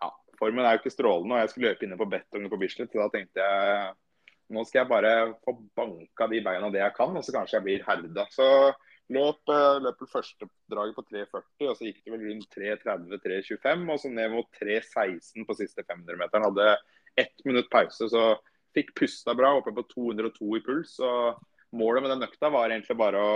ja, 0.00 0.10
formen 0.40 0.66
er 0.66 0.76
jo 0.76 0.82
ikke 0.82 0.92
strålende. 0.92 1.36
Og 1.36 1.44
jeg 1.44 1.52
skulle 1.52 1.72
løpe 1.72 1.86
inne 1.86 1.98
på 2.00 2.08
betongen 2.10 2.52
på 2.52 2.60
Bislett, 2.60 2.92
så 2.92 3.04
da 3.04 3.10
tenkte 3.14 3.46
jeg 3.46 3.92
nå 4.50 4.64
skal 4.66 4.82
jeg 4.82 4.90
bare 4.90 5.12
få 5.46 5.54
banka 5.78 6.26
de 6.30 6.40
beina 6.42 6.70
det 6.74 6.82
jeg 6.82 6.94
kan, 6.96 7.14
og 7.14 7.22
så 7.22 7.34
kanskje 7.34 7.58
jeg 7.58 7.66
blir 7.66 7.84
herda. 7.86 8.26
Så 8.34 8.46
løp, 9.10 9.50
løp 9.84 10.02
første 10.10 10.46
draget 10.70 10.96
på 10.96 11.04
3,40, 11.10 11.68
og 11.70 11.76
så 11.78 11.86
gikk 11.88 12.02
det 12.04 12.12
vel 12.14 12.26
rundt 12.28 12.52
3,30-3,25, 12.56 13.86
og 13.90 14.00
så 14.02 14.10
ned 14.12 14.34
mot 14.34 14.48
3,16 14.60 15.46
på 15.48 15.56
siste 15.58 15.84
500-meteren. 15.86 16.46
Hadde 16.48 16.68
ett 17.18 17.44
minutt 17.44 17.70
pause, 17.72 18.08
så 18.12 18.24
fikk 18.76 18.92
pusta 19.00 19.34
bra, 19.34 19.54
oppe 19.58 19.72
på 19.74 19.82
202 19.90 20.52
i 20.60 20.62
puls. 20.66 20.94
og 21.02 21.40
Målet 21.76 22.02
med 22.04 22.12
den 22.14 22.26
økta 22.26 22.50
var 22.54 22.70
egentlig 22.70 22.96
bare 22.98 23.18
å 23.22 23.34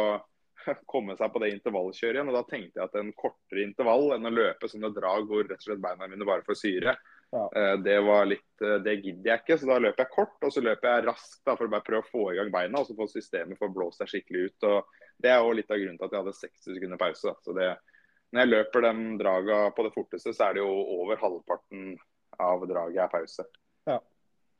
komme 0.91 1.17
seg 1.19 1.33
på 1.35 1.43
det 1.43 1.51
intervallkjøret 1.57 2.21
igjen. 2.21 2.31
og 2.31 2.39
Da 2.39 2.45
tenkte 2.51 2.81
jeg 2.81 2.87
at 2.89 2.95
en 3.01 3.11
kortere 3.19 3.65
intervall 3.67 4.15
enn 4.17 4.31
å 4.31 4.33
løpe 4.35 4.71
sånne 4.71 4.93
drag 4.95 5.27
hvor 5.29 5.43
rett 5.45 5.59
og 5.61 5.67
slett 5.69 5.83
beina 5.83 6.09
mine 6.11 6.27
bare 6.29 6.47
får 6.47 6.59
syre, 6.63 6.97
Ja. 7.35 7.49
eh, 7.59 7.77
det 7.83 7.97
var 8.07 8.29
litt, 8.31 8.47
eh, 8.63 8.79
det 8.79 9.01
gidder 9.03 9.33
jeg 9.33 9.43
ikke. 9.43 9.59
Så 9.59 9.67
da 9.67 9.81
løper 9.83 10.05
jeg 10.05 10.15
kort, 10.15 10.37
og 10.47 10.53
så 10.55 10.63
løper 10.63 10.93
jeg 10.93 11.07
raskt 11.09 11.43
da, 11.45 11.57
for 11.59 11.67
å 11.67 11.73
bare 11.75 11.87
prøve 11.87 12.07
å 12.07 12.11
få 12.13 12.29
i 12.33 12.37
gang 12.39 12.53
beina. 12.55 12.79
Og 12.81 12.87
så 12.87 12.95
får 12.99 13.11
systemet 13.17 13.59
for 13.59 13.69
å 13.69 13.75
blåse 13.75 13.99
seg 14.03 14.13
skikkelig 14.15 14.47
ut. 14.53 14.69
og 14.71 14.85
Det 15.23 15.31
er 15.31 15.41
også 15.41 15.59
litt 15.59 15.71
av 15.73 15.81
grunnen 15.81 15.99
til 16.01 16.07
at 16.07 16.15
jeg 16.15 16.25
hadde 16.25 16.39
60 16.39 16.79
sekunder 16.79 17.01
pause. 17.01 17.31
da. 17.31 17.35
Så 17.45 17.57
det, 17.57 17.69
når 18.33 18.45
jeg 18.45 18.53
løper 18.53 18.87
den 18.87 19.05
draga 19.21 19.61
på 19.77 19.87
det 19.87 19.95
forteste, 19.95 20.35
så 20.35 20.49
er 20.49 20.57
det 20.57 20.65
jo 20.65 20.73
over 20.99 21.21
halvparten 21.21 21.95
av 22.43 22.67
draget 22.69 23.05
er 23.05 23.13
pause. 23.13 23.47
Ja. 23.89 24.01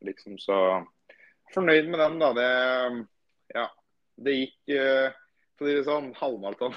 Liksom, 0.05 0.39
så 0.39 0.59
fornøyd 1.55 1.91
med 1.91 2.01
den, 2.01 2.21
da. 2.23 2.31
Det, 2.39 2.49
ja, 3.55 3.67
det 4.25 4.39
gikk 4.39 4.75
uh, 4.79 5.21
for 5.55 5.67
å 5.67 5.71
si 5.71 5.77
det 5.79 5.87
sånn, 5.87 6.13
Halvmaraton 6.19 6.75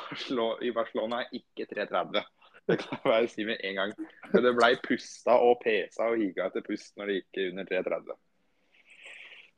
i 0.65 0.73
Barcelona 0.75 1.23
er 1.23 1.39
ikke 1.39 1.69
3.30. 1.71 2.25
Det 2.67 2.75
kan 2.81 2.97
jeg 2.97 3.03
bare 3.05 3.27
si 3.31 3.45
med 3.47 3.61
en 3.63 3.77
gang. 3.79 3.91
Men 4.33 4.43
det 4.43 4.51
ble 4.57 4.67
pusta 4.83 5.37
og 5.39 5.61
pesa 5.61 6.09
og 6.11 6.19
higa 6.19 6.49
etter 6.49 6.65
pust 6.65 6.97
når 6.99 7.07
det 7.07 7.15
gikk 7.21 7.39
under 7.45 7.69
3.30. 7.69 8.17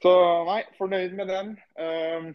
Så 0.06 0.12
nei, 0.48 0.60
fornøyd 0.78 1.16
med 1.18 1.32
den. 1.34 1.50
Um, 1.76 2.28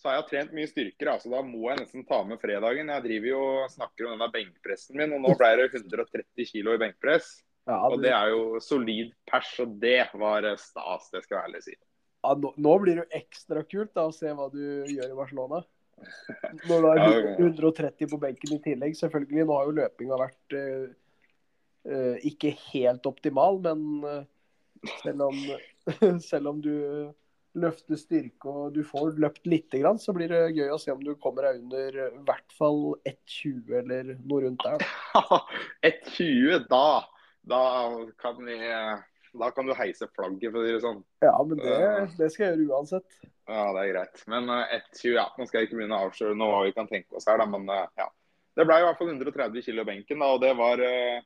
så 0.00 0.08
har 0.08 0.16
jeg 0.16 0.28
trent 0.30 0.56
mye 0.56 0.68
styrker, 0.70 1.12
altså 1.12 1.28
da 1.32 1.42
må 1.44 1.66
jeg 1.68 1.82
nesten 1.82 2.06
ta 2.08 2.22
med 2.24 2.40
fredagen. 2.40 2.88
Jeg 2.88 3.04
driver 3.04 3.28
jo 3.28 3.40
og 3.44 3.72
snakker 3.74 4.06
om 4.06 4.14
denne 4.14 4.30
benkpressen 4.32 4.96
min, 4.96 5.12
og 5.12 5.20
nå 5.26 5.34
ble 5.36 5.50
det 5.60 5.66
130 5.74 6.46
kg 6.48 6.72
i 6.72 6.80
benkpress. 6.86 7.34
Ja, 7.68 7.76
Og 7.90 8.00
det 8.00 8.14
er 8.16 8.32
jo 8.32 8.60
solid 8.64 9.12
pers, 9.28 9.50
og 9.60 9.76
det 9.82 10.08
var 10.16 10.48
stas, 10.58 11.10
det 11.12 11.20
skal 11.26 11.36
jeg 11.36 11.50
ærlig 11.50 11.60
si. 11.66 11.76
Ja, 12.24 12.32
nå, 12.36 12.54
nå 12.56 12.72
blir 12.80 12.96
det 12.96 13.04
jo 13.04 13.20
ekstra 13.20 13.62
kult 13.68 13.92
da, 13.96 14.06
å 14.08 14.16
se 14.16 14.32
hva 14.36 14.48
du 14.52 14.64
gjør 14.88 15.12
i 15.12 15.18
Barcelona. 15.18 15.60
Når 16.64 16.80
du 16.80 16.88
har 16.88 17.02
Ja, 17.04 17.12
ja. 17.20 17.36
130 17.36 18.10
på 18.10 18.18
benken 18.24 18.56
i 18.56 18.60
tillegg. 18.64 18.96
Selvfølgelig, 18.96 19.46
nå 19.46 19.56
har 19.56 19.68
jo 19.68 19.78
løpinga 19.82 20.18
vært 20.20 20.56
uh, 20.56 22.16
ikke 22.32 22.54
helt 22.70 23.08
optimal, 23.08 23.60
men 23.68 23.86
uh, 24.04 24.92
selv 25.04 25.28
om, 25.28 25.40
selv 26.30 26.54
om 26.54 26.64
du 26.64 26.74
løfter 27.58 27.98
styrke 27.98 28.50
og 28.50 28.74
du 28.76 28.84
får 28.86 29.18
løpt 29.20 29.48
lite 29.50 29.80
grann, 29.82 29.98
så 29.98 30.14
blir 30.14 30.30
det 30.30 30.54
gøy 30.54 30.70
å 30.70 30.78
se 30.78 30.92
om 30.94 31.02
du 31.02 31.14
kommer 31.18 31.48
deg 31.48 31.62
under 31.64 32.00
eh, 32.06 32.18
i 32.18 32.24
hvert 32.28 32.56
fall 32.56 32.82
1,20 33.08 33.78
eller 33.82 34.12
noe 34.20 34.44
rundt 34.46 34.66
der. 34.66 34.84
da. 35.14 35.40
1,20, 35.90 36.66
da, 36.70 36.84
da 37.50 37.62
kan 38.22 38.42
vi 38.46 38.58
da 39.32 39.50
kan 39.54 39.66
du 39.66 39.74
heise 39.78 40.08
flagget, 40.10 40.50
for 40.50 40.60
å 40.60 40.64
si 40.66 40.72
det 40.74 40.82
sånn. 40.82 41.02
Ja, 41.22 41.34
men 41.46 41.60
det, 41.62 41.74
det 42.18 42.30
skal 42.32 42.46
jeg 42.46 42.54
gjøre 42.54 42.78
uansett. 42.80 43.18
Ja, 43.50 43.66
det 43.74 43.82
er 43.82 43.92
greit. 43.92 44.22
Men 44.30 44.50
eh, 44.54 44.78
1,20 44.78 45.12
ja, 45.14 45.26
Nå 45.36 45.46
skal 45.46 45.60
jeg 45.60 45.68
ikke 45.68 45.80
begynne 45.80 45.98
å 45.98 46.08
avsløre 46.08 46.38
noe 46.38 46.54
hva 46.54 46.62
vi 46.66 46.74
kan 46.76 46.90
tenke 46.90 47.18
oss 47.18 47.28
her, 47.30 47.40
da, 47.42 47.46
men 47.50 47.68
eh, 47.70 47.86
ja. 48.00 48.08
Det 48.58 48.66
ble 48.66 48.80
i 48.80 48.84
hvert 48.84 48.98
fall 48.98 49.12
130 49.12 49.66
kg 49.66 49.84
benken, 49.86 50.22
da, 50.22 50.30
og 50.34 50.42
det 50.42 50.50
var, 50.58 50.82
eh, 50.82 51.22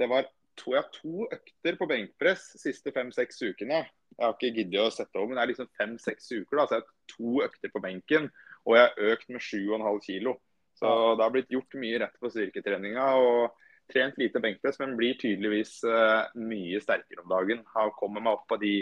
det 0.00 0.08
var 0.10 0.26
to, 0.58 0.74
ja, 0.74 0.82
to 0.94 1.28
økter 1.30 1.78
på 1.78 1.88
benkpress 1.90 2.48
siste 2.60 2.92
fem-seks 2.94 3.42
ukene. 3.46 3.84
Jeg 4.14 4.24
har 4.26 4.34
ikke 4.36 4.54
giddet 4.56 4.80
å 4.82 4.92
sette 4.94 5.18
over, 5.18 5.30
men 5.30 5.38
det 5.38 5.44
er 5.44 5.52
liksom 5.52 5.70
fem-seks 5.78 6.30
uker. 6.32 6.56
da, 6.58 6.66
Så 6.66 6.76
jeg 6.76 6.84
har 6.84 7.14
to 7.14 7.44
økter 7.46 7.72
på 7.74 7.82
benken, 7.82 8.30
og 8.64 8.76
jeg 8.78 8.86
har 8.86 9.12
økt 9.14 9.30
med 9.34 9.42
7,5 9.42 10.00
kilo. 10.06 10.36
Så 10.78 10.90
det 11.14 11.22
har 11.22 11.34
blitt 11.34 11.52
gjort 11.54 11.76
mye 11.78 12.00
rett 12.02 12.16
på 12.20 12.30
styrketreninga. 12.32 13.06
og 13.20 13.60
Trent 13.92 14.16
lite 14.16 14.40
benkpress, 14.40 14.78
men 14.80 14.96
blir 14.96 15.18
tydeligvis 15.20 15.76
uh, 15.84 16.24
mye 16.40 16.80
sterkere 16.80 17.20
om 17.20 17.28
dagen. 17.28 17.60
Har 17.74 17.92
kommet 17.98 18.24
meg 18.24 18.38
opp 18.38 18.46
på 18.48 18.56
de 18.62 18.78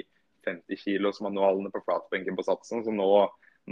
50 0.46 0.78
kilos 0.78 1.18
manualene 1.24 1.72
på 1.72 1.82
flatbenken 1.82 2.38
på 2.38 2.44
satsen. 2.46 2.84
Så 2.86 2.94
nå, 2.94 3.08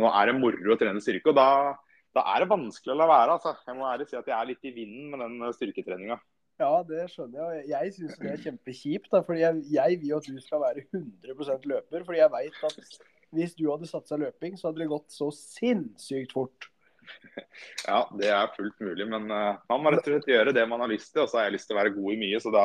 nå 0.00 0.10
er 0.10 0.30
det 0.30 0.36
moro 0.40 0.74
å 0.74 0.78
trene 0.80 1.02
styrke. 1.02 1.30
Og 1.30 1.38
da, 1.38 1.76
da 2.16 2.26
er 2.34 2.42
det 2.42 2.50
vanskelig 2.50 2.96
å 2.96 2.98
la 2.98 3.08
være. 3.10 3.38
Altså. 3.38 3.54
Jeg 3.66 3.78
må 3.78 3.86
ærlig 3.90 4.08
si 4.10 4.18
at 4.18 4.30
jeg 4.30 4.36
er 4.36 4.50
litt 4.50 4.68
i 4.68 4.74
vinden 4.74 5.12
med 5.12 5.24
den 5.24 5.38
eh, 5.46 5.54
styrketreninga. 5.56 6.18
Ja, 6.60 6.82
det 6.84 7.06
skjønner 7.08 7.54
jeg. 7.54 7.62
Jeg 7.70 7.94
syns 7.96 8.18
det 8.20 8.32
er 8.34 8.42
kjempekjipt. 8.44 9.08
fordi 9.14 9.40
jeg, 9.40 9.62
jeg 9.72 10.00
vil 10.02 10.12
jo 10.12 10.18
at 10.20 10.28
du 10.28 10.42
skal 10.44 10.60
være 10.60 10.84
100% 10.92 11.64
løper. 11.72 12.04
fordi 12.04 12.20
jeg 12.20 12.32
veit 12.34 12.66
at 12.68 12.98
hvis 13.30 13.54
du 13.54 13.64
hadde 13.70 13.88
satsa 13.88 14.18
løping, 14.18 14.58
så 14.58 14.68
hadde 14.68 14.82
det 14.82 14.90
gått 14.90 15.14
så 15.14 15.30
sinnssykt 15.34 16.36
fort. 16.36 16.68
Ja, 17.88 18.04
det 18.14 18.28
er 18.30 18.52
fullt 18.54 18.76
mulig, 18.84 19.06
men 19.08 19.24
eh, 19.34 19.56
man 19.70 19.80
må 19.82 19.90
rett 19.90 20.04
og 20.04 20.12
slett 20.12 20.28
gjøre 20.30 20.52
det 20.54 20.62
man 20.68 20.82
har 20.84 20.90
lyst 20.92 21.10
til. 21.14 21.24
Og 21.24 21.30
så 21.30 21.40
har 21.40 21.48
jeg 21.48 21.56
lyst 21.56 21.66
til 21.70 21.74
å 21.74 21.80
være 21.80 21.94
god 21.96 22.12
i 22.12 22.18
mye, 22.20 22.40
så 22.42 22.52
da, 22.54 22.64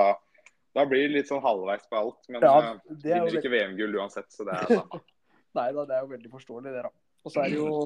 da 0.75 0.83
blir 0.89 1.07
det 1.07 1.15
litt 1.15 1.31
sånn 1.31 1.41
halvveis 1.41 1.87
på 1.89 1.97
alt. 1.97 2.19
Men 2.29 2.45
Ja, 2.45 2.57
det 2.89 3.15
jo 3.15 3.23
vinner 3.23 3.39
ikke 3.39 3.53
VM-gull 3.53 3.97
uansett, 4.01 4.27
så 4.35 4.45
det 4.45 4.57
er 4.59 4.69
samme. 4.69 5.01
Nei 5.57 5.69
da, 5.71 5.85
det 5.87 5.95
er 5.95 6.03
jo 6.03 6.11
veldig 6.11 6.33
forståelig, 6.35 6.75
det, 6.75 6.83
da. 6.85 6.93
Og 7.25 7.33
så 7.33 7.41
er 7.41 7.55
det 7.55 7.61
jo 7.63 7.79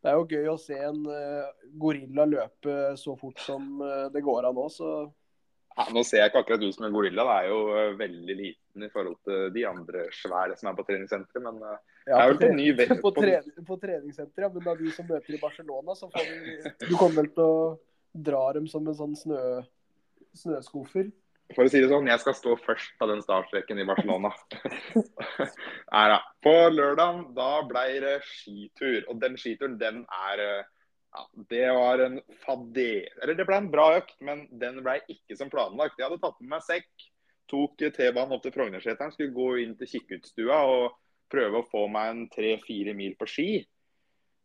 det 0.00 0.08
er 0.08 0.16
jo 0.16 0.28
gøy 0.32 0.46
å 0.48 0.60
se 0.60 0.76
en 0.80 1.00
eh, 1.12 1.64
gorilla 1.80 2.24
løpe 2.28 2.76
så 2.96 3.12
fort 3.20 3.40
som 3.44 3.82
eh, 3.84 4.06
det 4.14 4.22
går 4.24 4.46
an 4.48 4.56
nå, 4.56 4.68
så 4.72 4.92
Ja, 5.78 5.86
nå 5.94 6.02
ser 6.04 6.24
jeg 6.24 6.32
ikke 6.32 6.42
akkurat 6.42 6.64
ut 6.66 6.74
som 6.74 6.86
en 6.88 6.94
gorilla, 6.94 7.24
det 7.28 7.36
er 7.36 7.52
jo 7.52 7.60
eh, 7.78 7.92
veldig 7.98 8.36
liten 8.36 8.86
i 8.86 8.88
forhold 8.90 9.16
til 9.26 9.52
de 9.54 9.62
andre 9.68 10.02
svære 10.14 10.56
som 10.58 10.70
er 10.70 10.78
på 10.78 10.84
treningssenteret. 10.88 11.44
Men 11.44 11.60
jeg 11.62 11.76
ja, 12.10 12.16
Det 12.16 12.18
er 12.18 12.32
vel 12.32 12.40
på, 12.40 12.50
ny 12.58 12.66
vei. 12.80 12.88
på, 13.04 13.12
tre, 13.16 13.36
på 13.68 13.78
treningssenteret, 13.84 14.44
ja. 14.48 14.50
Men 14.56 14.66
da 14.66 14.74
vi 14.80 14.90
som 14.96 15.06
møter 15.08 15.36
i 15.36 15.40
Barcelona, 15.40 15.94
så 15.96 16.10
får 16.10 16.26
vi 16.26 16.56
Du 16.88 16.96
kommer 16.98 17.22
vel 17.22 17.30
til 17.36 17.46
å 17.46 17.62
dra 18.30 18.42
dem 18.56 18.66
som 18.70 18.88
en 18.90 18.98
sånn 18.98 19.14
snø, 19.16 19.40
snøskuffer. 20.36 21.12
for 21.54 21.66
å 21.66 21.70
si 21.70 21.80
det 21.82 21.90
sånn, 21.90 22.10
jeg 22.10 22.22
skal 22.22 22.36
stå 22.38 22.56
først 22.64 22.92
på 22.98 23.08
den 23.10 23.22
startstreken 23.22 23.80
i 23.82 23.86
Barcelona. 23.86 24.32
Nei 25.94 26.04
da. 26.12 26.18
På 26.42 26.56
lørdag 26.74 27.24
da 27.38 27.50
ble 27.70 27.86
det 28.04 28.18
skitur. 28.26 29.06
Og 29.08 29.22
den 29.22 29.38
skituren, 29.38 29.78
den 29.80 30.04
er 30.30 30.44
eh, 30.44 30.68
ja, 31.10 31.24
Det 31.50 31.66
var 31.76 31.98
en 31.98 32.20
fadé... 32.44 33.08
Eller 33.22 33.34
det 33.38 33.46
ble 33.48 33.58
en 33.62 33.70
bra 33.72 33.86
økt, 33.98 34.16
men 34.24 34.44
den 34.62 34.80
ble 34.84 35.00
ikke 35.10 35.36
som 35.38 35.50
planlagt. 35.52 35.98
Jeg 35.98 36.08
hadde 36.08 36.20
tatt 36.22 36.40
med 36.42 36.54
meg 36.54 36.64
sekk, 36.66 37.06
tok 37.50 37.82
T-banen 37.82 38.36
opp 38.36 38.44
til 38.44 38.54
Frognerseteren, 38.54 39.14
skulle 39.14 39.34
gå 39.34 39.50
inn 39.64 39.76
til 39.78 39.90
kikkutstua 39.90 40.60
og 40.70 40.98
prøve 41.30 41.60
å 41.60 41.68
få 41.70 41.86
meg 41.90 42.12
en 42.12 42.24
tre-fire 42.30 42.94
mil 42.98 43.16
på 43.18 43.28
ski. 43.30 43.50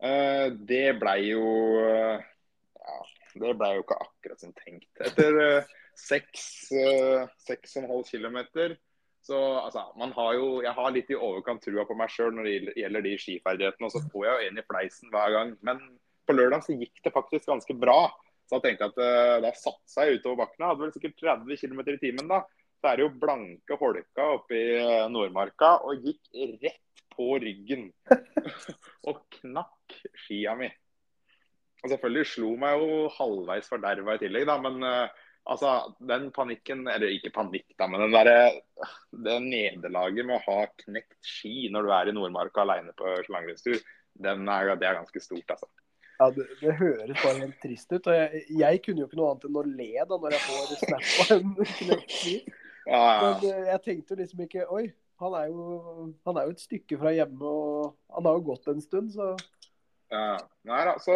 Eh, 0.06 0.48
det 0.70 0.98
blei 1.00 1.20
jo 1.30 1.46
eh, 1.86 2.26
ja, 2.86 2.98
det 3.42 3.54
blei 3.60 3.72
jo 3.78 3.86
ikke 3.86 4.02
akkurat 4.08 4.42
som 4.42 4.54
tenkt. 4.58 4.90
Etter 5.06 5.40
eh, 5.44 5.76
seks 5.96 6.48
og 6.76 7.54
en 7.80 7.90
halv 7.92 8.10
kilometer 8.10 8.76
så 9.26 9.38
altså, 9.58 9.82
man 9.98 10.12
har 10.14 10.34
jo, 10.38 10.62
Jeg 10.62 10.74
har 10.78 10.92
litt 10.94 11.10
i 11.10 11.16
overkant 11.18 11.64
trua 11.66 11.86
på 11.90 11.96
meg 11.98 12.12
sjøl 12.14 12.36
når 12.36 12.46
det 12.46 12.74
gjelder 12.78 13.06
de 13.06 13.14
skiferdighetene. 13.18 13.88
Og 13.88 13.94
så 13.94 14.02
får 14.12 14.26
jeg 14.28 14.36
jo 14.36 14.50
en 14.50 14.60
i 14.62 14.66
fleisen 14.68 15.14
hver 15.14 15.32
gang. 15.34 15.54
Men 15.66 15.80
på 16.28 16.36
lørdag 16.36 16.66
så 16.66 16.76
gikk 16.78 17.04
det 17.06 17.14
faktisk 17.16 17.50
ganske 17.52 17.76
bra. 17.78 18.00
Så 18.46 18.58
da 18.58 18.66
tenkte 18.66 18.86
jeg 18.86 18.94
at 18.94 19.02
uh, 19.02 19.42
da 19.46 19.52
satsa 19.58 20.06
jeg 20.06 20.20
utover 20.20 20.44
bakken. 20.44 20.68
Hadde 20.68 20.86
vel 20.86 20.94
sikkert 20.94 21.18
30 21.24 21.62
km 21.62 21.82
i 21.96 22.00
timen 22.02 22.30
da. 22.30 22.44
Så 22.82 22.92
er 22.92 23.00
det 23.00 23.06
jo 23.06 23.14
blanke 23.22 23.78
holka 23.82 24.26
oppe 24.36 24.58
i 24.58 24.66
eh, 24.78 25.06
Nordmarka 25.10 25.78
og 25.88 26.04
gikk 26.06 26.28
rett 26.62 27.06
på 27.16 27.30
ryggen. 27.42 27.88
og 29.10 29.24
knakk 29.40 29.96
skia 30.26 30.54
mi. 30.60 30.68
Og 31.82 31.90
selvfølgelig 31.90 32.28
slo 32.30 32.52
meg 32.62 32.82
jo 32.82 33.00
halvveis 33.16 33.72
forderva 33.72 34.18
i 34.18 34.22
tillegg, 34.22 34.46
da. 34.50 34.58
Men 34.62 34.86
uh, 34.86 35.24
altså, 35.50 35.72
den 36.12 36.30
panikken 36.36 36.86
Eller 36.92 37.16
ikke 37.16 37.34
panikk, 37.34 37.68
da, 37.80 37.88
men 37.90 38.06
den 38.06 38.14
der, 38.14 38.60
det 39.26 39.40
nederlaget 39.48 40.28
med 40.28 40.38
å 40.38 40.46
ha 40.46 40.70
knekt 40.86 41.18
ski 41.26 41.72
når 41.74 41.88
du 41.88 41.96
er 41.96 42.12
i 42.12 42.16
Nordmarka 42.20 42.66
alene 42.66 42.94
på 42.98 43.16
langrennstur, 43.34 43.80
er, 43.80 44.76
det 44.76 44.88
er 44.88 45.00
ganske 45.02 45.24
stort, 45.24 45.58
altså. 45.58 45.72
Ja, 46.20 46.30
det, 46.32 46.46
det 46.62 46.76
høres 46.80 47.18
bare 47.22 47.40
helt 47.42 47.58
trist 47.64 47.92
ut. 47.92 48.08
Og 48.08 48.16
jeg, 48.16 48.44
jeg 48.62 48.84
kunne 48.86 49.04
jo 49.04 49.08
ikke 49.10 49.20
noe 49.20 49.32
annet 49.34 49.50
enn 49.50 49.60
å 49.60 49.66
le 49.68 49.90
da 50.12 50.20
når 50.22 50.36
jeg 50.38 50.46
får 50.46 50.78
snap 50.84 51.10
på 51.16 51.26
en 51.36 51.58
knekt. 51.80 52.54
Ja, 52.86 53.02
ja, 53.02 53.20
Men 53.26 53.50
eh, 53.50 53.66
jeg 53.72 53.84
tenkte 53.88 54.14
jo 54.14 54.22
liksom 54.22 54.46
ikke 54.46 54.68
Oi, 54.70 54.86
han 55.24 55.36
er, 55.40 55.50
jo, 55.50 56.08
han 56.28 56.38
er 56.38 56.48
jo 56.48 56.54
et 56.54 56.62
stykke 56.62 57.00
fra 57.02 57.12
hjemme, 57.16 57.50
og 57.50 57.96
han 58.14 58.28
har 58.28 58.36
jo 58.38 58.48
gått 58.52 58.68
en 58.70 58.84
stund, 58.84 59.14
så 59.16 59.34
ja. 60.12 60.36
Nei 60.68 60.82
da, 60.86 60.96
så 61.02 61.16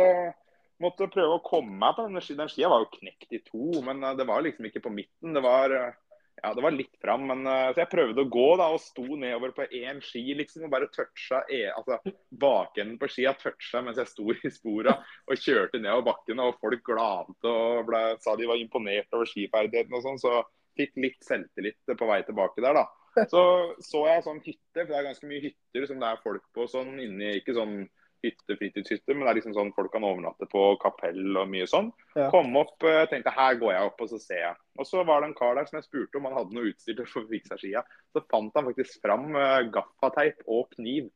måtte 0.81 1.09
prøve 1.11 1.37
å 1.37 1.43
komme 1.45 1.75
meg 1.77 1.95
på 1.95 2.05
denne 2.07 2.23
skien. 2.23 2.39
Den 2.39 2.51
skia 2.51 2.69
var 2.71 2.85
jo 2.85 2.91
knekt 2.95 3.35
i 3.35 3.41
to, 3.45 3.81
men 3.85 4.03
eh, 4.03 4.15
det 4.19 4.27
var 4.29 4.43
liksom 4.45 4.69
ikke 4.69 4.83
på 4.87 4.93
midten. 4.93 5.35
Det 5.35 5.43
var, 5.45 5.75
eh, 5.75 5.97
ja, 6.43 6.51
det 6.55 6.63
var 6.63 6.75
litt 6.75 6.95
fram, 7.01 7.25
men 7.29 7.47
uh, 7.47 7.69
så 7.73 7.83
jeg 7.83 7.91
prøvde 7.91 8.23
å 8.23 8.29
gå 8.31 8.45
da, 8.59 8.69
og 8.73 8.81
sto 8.83 9.05
nedover 9.07 9.53
på 9.55 9.65
én 9.79 9.99
ski 10.03 10.23
liksom, 10.39 10.65
og 10.67 10.73
bare 10.73 10.89
toucha 10.93 11.41
e, 11.51 11.65
altså, 11.71 11.99
bakenden 12.41 12.97
på 13.01 13.09
skia 13.11 13.33
toucha 13.39 13.83
mens 13.85 13.99
jeg 14.01 14.11
sto 14.11 14.27
i 14.33 14.51
spora 14.53 14.95
og 14.99 15.43
kjørte 15.43 15.81
nedover 15.81 16.07
bakken. 16.11 16.43
Og 16.43 16.59
folk 16.61 16.85
glante 16.87 17.51
og 17.51 17.83
ble, 17.89 18.03
sa 18.23 18.37
de 18.39 18.47
var 18.49 18.61
imponert 18.61 19.11
over 19.15 19.29
skiferdigheten 19.29 19.99
og 19.99 20.05
sånn. 20.05 20.21
Så 20.21 20.39
fikk 20.79 20.95
litt 21.01 21.19
selvtillit 21.27 21.95
på 21.99 22.09
vei 22.09 22.21
tilbake 22.27 22.63
der, 22.63 22.81
da. 22.81 22.87
Så 23.31 23.43
så 23.83 24.03
jeg 24.05 24.23
sånn 24.23 24.43
hytte, 24.45 24.83
for 24.83 24.91
det 24.93 24.99
er 24.99 25.07
ganske 25.09 25.27
mye 25.27 25.41
hytter 25.43 25.87
som 25.89 25.99
det 25.99 26.11
er 26.11 26.21
folk 26.23 26.43
på 26.55 26.67
sånn 26.69 26.99
inni 27.01 27.31
Ikke 27.39 27.55
sånn 27.57 27.81
hytte, 28.23 28.55
fritidshytte, 28.59 29.13
men 29.13 29.23
det 29.23 29.31
er 29.31 29.37
liksom 29.39 29.55
sånn 29.55 29.71
folk 29.75 29.91
kan 29.93 30.05
overnatte 30.07 30.47
på 30.51 30.63
kapell 30.81 31.37
og 31.39 31.49
mye 31.51 31.67
sånn. 31.69 31.91
Ja. 32.17 32.27
Kom 32.33 32.55
opp, 32.59 32.75
eh, 32.87 33.05
tenkte 33.11 33.33
her 33.35 33.59
går 33.61 33.73
jeg 33.73 33.91
opp 33.91 34.03
og 34.03 34.11
så 34.11 34.19
ser 34.21 34.41
jeg. 34.43 34.57
Og 34.79 34.87
så 34.87 35.03
var 35.07 35.21
det 35.21 35.29
en 35.29 35.37
kar 35.37 35.55
der 35.55 35.69
som 35.69 35.79
jeg 35.79 35.87
spurte 35.87 36.19
om 36.19 36.27
han 36.27 36.35
hadde 36.37 36.57
noe 36.57 36.71
utstyr 36.71 36.97
til 36.97 37.05
å 37.05 37.13
få 37.13 37.23
fiksa 37.29 37.59
skia. 37.59 37.83
Så 38.13 38.23
fant 38.31 38.55
han 38.59 38.67
faktisk 38.67 38.99
fram 39.03 39.31
eh, 39.35 39.69
gaffateip 39.73 40.43
og 40.47 40.67
kniv. 40.75 41.09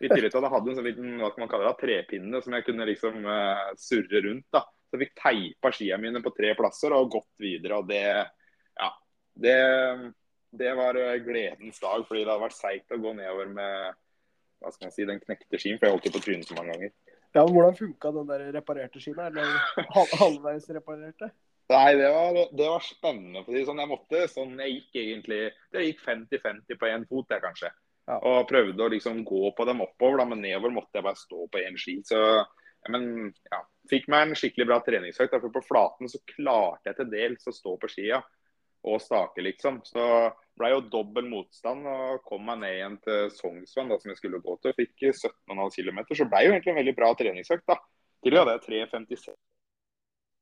I 0.00 0.08
tillegg 0.08 0.32
til 0.32 0.40
at 0.40 0.46
han 0.46 0.54
hadde 0.54 0.72
en 0.72 0.78
sånn 0.78 0.88
liten 0.88 1.18
hva 1.20 1.28
skal 1.32 1.44
man 1.44 1.50
kalle 1.52 1.68
det, 1.68 1.76
trepinne 1.82 2.40
som 2.40 2.54
jeg 2.56 2.64
kunne 2.64 2.86
liksom 2.88 3.26
uh, 3.28 3.74
surre 3.76 4.22
rundt. 4.24 4.46
da. 4.54 4.62
Så 4.64 4.96
jeg 4.96 5.02
fikk 5.02 5.18
teipa 5.20 5.72
skia 5.76 5.98
mine 6.00 6.22
på 6.24 6.32
tre 6.32 6.54
plasser 6.56 6.94
og 6.96 7.10
gått 7.12 7.42
videre. 7.44 7.82
og 7.82 7.90
det, 7.90 8.00
ja, 8.80 8.88
det, 9.44 9.58
det 10.56 10.72
var 10.80 10.96
gledens 11.26 11.82
dag, 11.84 12.06
fordi 12.08 12.22
det 12.22 12.32
hadde 12.32 12.46
vært 12.46 12.56
seigt 12.56 12.96
å 12.96 13.00
gå 13.04 13.12
nedover 13.18 13.52
med 13.52 14.00
hva 14.64 14.72
skal 14.74 14.88
man 14.88 14.94
si, 14.94 15.06
den 15.08 15.20
knekte 15.22 15.60
skien, 15.60 15.78
for 15.78 15.88
jeg 15.88 15.96
holdt 15.96 16.08
jo 16.08 16.14
på 16.16 16.22
trynet 16.24 16.48
så 16.48 16.56
mange 16.58 16.74
ganger. 16.74 16.94
Ja, 17.34 17.42
men 17.42 17.54
Hvordan 17.54 17.76
funka 17.78 18.12
den 18.14 18.30
der 18.30 18.44
reparerte 18.54 19.02
skien? 19.02 19.18
Eller 19.20 19.56
hal 19.96 20.12
halvveis 20.20 20.68
reparerte? 20.72 21.30
Nei, 21.72 21.94
det 21.96 22.10
var, 22.12 22.38
det 22.52 22.66
var 22.68 22.84
spennende. 22.84 23.40
For 23.42 23.50
å 23.50 23.54
si 23.54 23.62
det 23.62 23.68
sånn, 23.70 23.80
jeg 23.80 23.90
måtte 23.90 24.26
sånn, 24.28 24.52
jeg 24.60 24.74
gikk 24.74 24.98
egentlig 25.00 25.40
Det 25.72 25.86
gikk 25.86 26.02
50-50 26.04 26.80
på 26.80 26.90
én 26.90 27.06
fot, 27.08 27.32
jeg 27.32 27.44
kanskje. 27.44 27.70
Ja. 28.04 28.18
Og 28.20 28.48
prøvde 28.50 28.84
å 28.84 28.92
liksom 28.92 29.22
gå 29.24 29.48
på 29.56 29.64
dem 29.64 29.80
oppover, 29.80 30.20
da, 30.20 30.28
men 30.28 30.44
nedover 30.44 30.74
måtte 30.76 31.00
jeg 31.00 31.06
bare 31.06 31.18
stå 31.18 31.46
på 31.48 31.62
én 31.64 31.78
ski. 31.80 31.96
Så 32.04 32.20
ja, 32.20 32.92
men 32.92 33.32
ja, 33.48 33.62
fikk 33.90 34.10
meg 34.12 34.26
en 34.26 34.38
skikkelig 34.38 34.68
bra 34.68 34.78
treningsøkt. 34.84 35.38
For 35.40 35.54
på 35.54 35.64
flaten 35.64 36.10
så 36.12 36.20
klarte 36.34 36.90
jeg 36.90 37.00
til 37.00 37.12
dels 37.16 37.48
å 37.48 37.56
stå 37.56 37.76
på 37.80 37.90
skia. 37.90 38.20
og 38.84 39.00
stake, 39.00 39.40
liksom. 39.40 39.78
Så 39.88 40.04
ble 40.58 40.70
jo 40.70 40.82
dobbel 40.92 41.26
motstand 41.30 41.86
og 41.90 42.22
kom 42.28 42.44
meg 42.46 42.60
ned 42.62 42.76
igjen 42.76 42.98
til 43.04 43.30
Sognsvann, 43.34 43.90
da, 43.90 43.98
som 44.00 44.12
jeg 44.12 44.20
skulle 44.20 44.42
gå 44.44 44.54
til. 44.62 44.74
Fikk 44.78 45.08
17,5 45.10 45.74
km. 45.78 45.98
Så 46.14 46.28
ble 46.30 46.44
jo 46.46 46.52
egentlig 46.54 46.72
en 46.74 46.80
veldig 46.80 46.94
bra 46.98 47.10
treningsøkt. 47.18 47.66
da. 47.70 47.78
Til 48.24 48.38
hadde 48.38 48.54
jeg 48.56 48.86
3,56. 48.88 49.34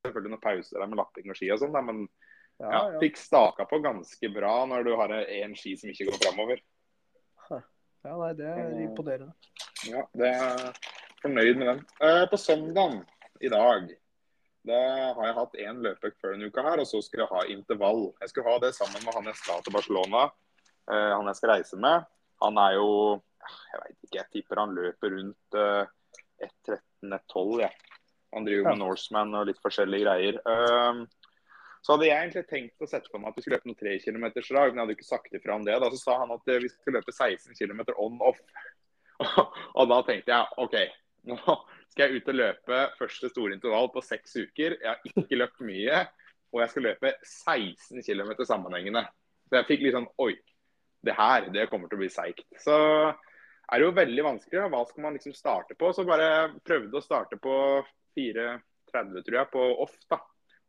Selvfølgelig 0.03 0.35
noen 0.35 0.43
pauser 0.43 0.83
der 0.83 0.91
med 0.91 0.99
lapping 1.01 1.33
og 1.33 1.39
ski 1.39 1.51
og 1.55 1.63
sånn, 1.63 1.79
men 1.89 2.05
Ja, 2.61 2.69
ja, 2.93 2.99
fikk 3.01 3.17
staka 3.19 3.65
på 3.67 3.79
ganske 3.83 4.29
bra 4.31 4.53
når 4.69 4.85
du 4.87 4.93
har 4.99 5.13
en 5.19 5.55
ski 5.59 5.73
som 5.81 5.91
ikke 5.91 6.11
går 6.11 6.19
framover. 6.21 6.61
ja 7.51 8.13
nei, 8.19 8.33
det 8.39 8.51
er 8.51 8.77
imponerende. 8.85 9.33
Ja, 9.89 10.05
det 10.19 10.31
er 10.37 10.83
fornøyd 11.25 11.59
med 11.59 11.71
den. 11.73 11.81
Eh, 12.05 12.25
på 12.31 12.39
søndag 12.39 13.01
i 13.43 13.51
dag 13.51 13.89
da 14.69 14.79
har 15.17 15.27
jeg 15.27 15.37
hatt 15.39 15.57
én 15.65 15.81
løpeøkt 15.83 16.21
før 16.23 16.37
denne 16.37 16.49
uka, 16.51 16.63
her, 16.67 16.83
og 16.83 16.87
så 16.87 17.01
skulle 17.03 17.25
jeg 17.25 17.35
ha 17.35 17.43
intervall. 17.51 18.05
Jeg 18.23 18.31
skulle 18.31 18.51
ha 18.51 18.61
det 18.63 18.75
sammen 18.77 19.03
med 19.03 19.17
han 19.17 19.31
jeg 19.31 19.41
skal 19.41 19.65
til 19.65 19.75
Barcelona, 19.75 20.29
eh, 20.87 21.11
han 21.17 21.31
jeg 21.31 21.41
skal 21.41 21.55
reise 21.57 21.79
med. 21.83 22.07
Han 22.43 22.59
er 22.59 22.79
jo 22.79 22.89
Jeg 23.43 23.81
veit 23.83 23.97
ikke, 24.07 24.19
jeg 24.21 24.31
tipper 24.31 24.61
han 24.61 24.75
løper 24.77 25.11
rundt 25.17 25.57
eh, 25.59 25.89
1.13-1.12. 26.47 27.65
jeg. 27.65 27.75
Han 28.33 28.47
driver 28.47 28.69
med 28.71 28.79
Norseman 28.79 29.35
og 29.35 29.49
litt 29.49 29.59
forskjellige 29.61 30.07
greier. 30.07 30.39
Um, 30.47 31.03
så 31.83 31.97
hadde 31.97 32.07
jeg 32.07 32.15
egentlig 32.15 32.45
tenkt 32.47 32.85
å 32.85 32.89
sette 32.89 33.11
på 33.11 33.19
meg 33.19 33.33
at 33.33 33.37
vi 33.37 33.43
skulle 33.43 33.59
løpe 33.59 33.69
noen 33.69 33.81
3 33.81 33.97
km 34.05 34.27
slag, 34.47 34.71
men 34.71 34.79
jeg 34.79 34.85
hadde 34.85 34.97
ikke 34.97 35.09
sagt 35.09 35.35
ifra 35.35 35.57
om 35.59 35.67
det. 35.67 35.75
Da 35.83 35.91
så 35.91 35.99
sa 35.99 36.19
han 36.23 36.33
at 36.35 36.55
eh, 36.55 36.63
vi 36.63 36.71
skulle 36.71 37.03
løpe 37.03 37.15
16 37.15 37.59
km 37.59 37.83
on-off. 37.97 38.39
og 39.79 39.91
da 39.91 39.99
tenkte 40.07 40.37
jeg 40.37 40.63
OK, 40.63 40.79
nå 41.33 41.59
skal 41.93 42.09
jeg 42.09 42.23
ut 42.23 42.31
og 42.33 42.39
løpe 42.39 42.79
første 42.99 43.29
store 43.33 43.57
intervall 43.57 43.91
på 43.93 44.03
seks 44.05 44.39
uker. 44.41 44.79
Jeg 44.81 44.89
har 44.89 45.03
ikke 45.13 45.39
løpt 45.39 45.61
mye, 45.67 46.05
og 46.53 46.63
jeg 46.63 46.73
skal 46.73 46.89
løpe 46.89 47.13
16 47.21 48.01
km 48.07 48.33
sammenhengende. 48.49 49.05
Så 49.49 49.59
jeg 49.61 49.69
fikk 49.69 49.85
litt 49.85 49.97
sånn 49.97 50.09
Oi, 50.25 50.33
det 51.05 51.17
her 51.19 51.51
det 51.53 51.69
kommer 51.71 51.91
til 51.91 51.99
å 51.99 52.03
bli 52.05 52.11
seigt. 52.13 52.47
Så 52.63 52.77
er 53.13 53.81
det 53.81 53.87
jo 53.87 53.97
veldig 53.97 54.25
vanskelig. 54.27 54.65
Hva 54.73 54.83
skal 54.89 55.07
man 55.07 55.19
liksom 55.19 55.37
starte 55.37 55.77
på? 55.79 55.93
Så 55.93 56.07
bare 56.09 56.53
prøvde 56.65 56.99
å 56.99 57.05
starte 57.05 57.39
på 57.41 57.55
4.30, 58.19 59.23
tror 59.27 59.39
jeg, 59.39 59.51
på 59.53 59.69
off. 59.85 59.95
da. 60.13 60.21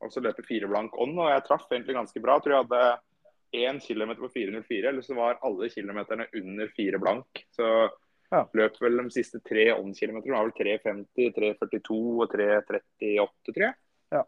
Og 0.03 0.11
så 0.11 0.23
løpe 0.23 0.43
fire 0.43 0.67
blank 0.67 0.95
on. 0.99 1.15
Og 1.15 1.31
jeg 1.31 1.45
traff 1.47 1.67
egentlig 1.71 1.97
ganske 1.97 2.23
bra. 2.23 2.37
Jeg 2.37 2.45
tror 2.45 2.55
jeg 2.55 2.67
hadde 2.67 3.63
én 3.63 3.79
kilometer 3.83 4.23
på 4.23 4.31
4.04, 4.33 4.89
eller 4.89 5.05
så 5.05 5.15
var 5.17 5.39
alle 5.45 5.69
kilometerne 5.71 6.27
under 6.39 6.71
fire 6.75 6.99
blank. 6.99 7.43
Så 7.53 7.67
Ja. 8.33 8.41
løp 8.57 8.79
vel 8.81 8.97
de 8.97 9.11
siste 9.13 9.39
tre 9.45 9.67
on-kilometerne. 9.75 10.33
var 10.33 10.47
vel 10.49 10.55
3.50, 10.81 11.33
3.42 11.35 11.97
og 12.23 12.31
3.38, 12.31 13.51
tror 13.51 13.65
jeg. 13.67 13.75
Ja. 14.15 14.23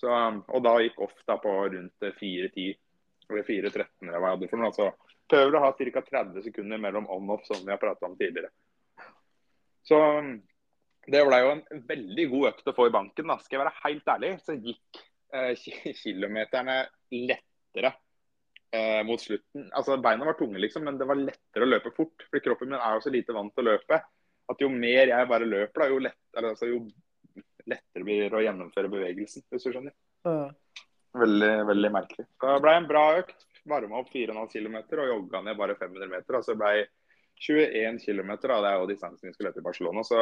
Så, 0.00 0.10
og 0.10 0.64
da 0.66 0.72
gikk 0.82 0.98
off 1.06 1.14
da 1.28 1.38
på 1.38 1.52
rundt 1.76 2.08
4.10 2.18 2.74
eller 3.30 3.46
4.13 3.46 4.08
eller 4.08 4.18
hva 4.18 4.32
jeg 4.32 4.36
hadde 4.36 4.50
for 4.50 4.60
noe. 4.60 4.72
Altså, 4.72 4.90
prøver 5.30 5.56
å 5.56 5.62
ha 5.64 5.70
ca. 5.78 6.02
30 6.10 6.46
sekunder 6.48 6.82
mellom 6.82 7.06
on-off, 7.12 7.46
som 7.46 7.62
vi 7.62 7.72
har 7.72 7.80
prata 7.80 8.10
om 8.10 8.18
tidligere. 8.18 8.50
Så 9.84 9.98
det 11.06 11.20
ble 11.28 11.40
jo 11.42 11.52
en 11.54 11.84
veldig 11.88 12.26
god 12.32 12.48
økt 12.50 12.70
å 12.70 12.76
få 12.76 12.88
i 12.88 12.94
banken. 12.94 13.30
da, 13.30 13.38
Skal 13.38 13.58
jeg 13.58 13.64
være 13.64 13.82
helt 13.84 14.10
ærlig, 14.16 14.32
så 14.42 14.56
gikk 14.56 15.02
eh, 15.36 15.52
kilometerne 16.02 16.78
lettere 17.14 17.94
eh, 18.74 19.00
mot 19.06 19.22
slutten. 19.22 19.68
Altså 19.76 19.96
Beina 20.02 20.26
var 20.28 20.36
tunge, 20.38 20.60
liksom, 20.62 20.84
men 20.88 20.98
det 21.00 21.08
var 21.08 21.20
lettere 21.20 21.66
å 21.66 21.70
løpe 21.70 21.94
fort. 21.96 22.26
For 22.30 22.44
kroppen 22.44 22.72
min 22.72 22.80
er 22.80 22.96
jo 22.96 23.06
så 23.06 23.14
lite 23.14 23.36
vant 23.36 23.54
til 23.54 23.64
å 23.64 23.72
løpe 23.72 24.00
at 24.52 24.60
jo 24.60 24.68
mer 24.68 25.08
jeg 25.08 25.30
bare 25.30 25.48
løper, 25.48 25.80
da, 25.80 25.88
jo, 25.88 26.02
lett, 26.04 26.20
altså, 26.36 26.68
jo 26.68 26.82
lettere 27.70 28.04
blir 28.04 28.26
det 28.26 28.36
å 28.36 28.44
gjennomføre 28.44 28.90
bevegelsen. 28.92 29.46
hvis 29.50 29.64
du 29.64 29.72
skjønner. 29.72 29.94
Ja. 30.26 30.50
Veldig, 31.14 31.52
veldig 31.70 31.90
merkelig. 31.94 32.26
Så 32.42 32.50
det 32.50 32.62
ble 32.64 32.74
en 32.76 32.90
bra 32.90 33.04
økt. 33.20 33.46
Varma 33.70 34.02
opp 34.02 34.10
4,5 34.12 34.50
km 34.52 34.76
og 34.82 35.12
jogga 35.12 35.40
ned 35.46 35.56
bare 35.56 35.76
500 35.78 36.10
meter. 36.10 36.36
Altså 36.40 36.56
ble 36.58 36.88
21 37.46 38.02
km. 38.02 38.34
Det 38.42 38.50
er 38.58 38.80
jo 38.80 38.90
distansen 38.90 39.30
vi 39.30 39.32
skal 39.36 39.48
løpe 39.48 39.62
i 39.62 39.68
Barcelona. 39.68 40.04
Så 40.04 40.20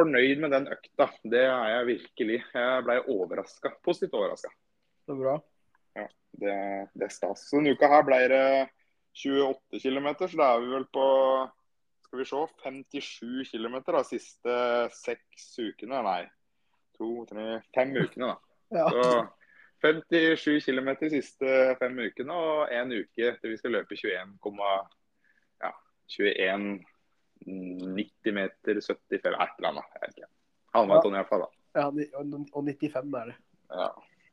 fornøyd 0.00 0.42
med 0.42 0.54
den 0.56 0.66
økta. 0.72 1.10
Det 1.22 1.44
er 1.44 1.68
jeg 1.74 1.88
virkelig. 1.92 2.40
Jeg 2.56 2.86
ble 2.88 2.98
overraska. 3.12 3.74
Positivt 3.84 4.16
overraska. 4.18 4.50
Det 5.06 5.14
er 5.14 5.22
bra. 5.22 5.36
Det, 6.32 6.58
det 6.94 7.06
er 7.06 7.14
stas. 7.14 7.48
Så 7.48 7.58
denne 7.58 7.74
uka 7.74 7.88
her 7.90 8.04
ble 8.06 8.20
det 8.30 8.44
28 9.18 9.80
km, 9.82 10.12
så 10.20 10.36
da 10.38 10.52
er 10.54 10.62
vi 10.62 10.70
vel 10.76 10.86
på 10.94 11.06
skal 12.10 12.18
vi 12.18 12.26
se, 12.26 12.38
57 12.62 13.50
km 13.52 13.76
de 13.86 14.04
siste 14.08 14.54
seks 14.98 15.50
ukene. 15.62 16.00
Nei, 16.06 16.22
to, 16.98 17.10
tre, 17.30 17.60
fem 17.74 17.94
ukene, 17.98 18.32
da. 18.32 18.38
Ja. 18.70 18.86
Så 18.86 19.26
57 19.82 20.64
km 20.68 20.90
de 21.00 21.08
siste 21.10 21.52
fem 21.80 21.96
ukene 21.98 22.34
og 22.36 22.70
én 22.74 22.92
uke 22.94 23.32
til 23.40 23.50
vi 23.50 23.56
skal 23.58 23.72
løpe 23.74 23.96
21, 23.96 24.36
ja, 25.64 25.70
21 26.14 26.84
90 27.46 28.36
meter, 28.36 28.80
75 28.84 29.16
et 29.16 29.24
eller 29.24 29.70
annet. 29.70 29.94
Jeg 29.94 30.02
vet 30.02 30.18
ikke. 30.18 30.30
Halvmaraton 30.74 31.16
iallfall, 31.18 31.46
da. 31.46 31.80
ja, 31.80 31.86
og 31.88 32.64
95 32.68 33.14
er 33.22 33.32
det. 33.32 33.36
Ja. 33.70 33.88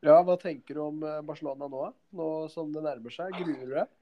Ja, 0.06 0.20
Hva 0.22 0.38
tenker 0.42 0.78
du 0.78 0.82
om 0.84 1.06
eh, 1.06 1.22
Barcelona 1.26 1.70
nå, 1.72 1.86
nå 2.18 2.28
som 2.54 2.70
det 2.74 2.84
nærmer 2.86 3.14
seg? 3.14 3.34
Gruer 3.34 3.64
du 3.66 3.74
deg? 3.80 3.94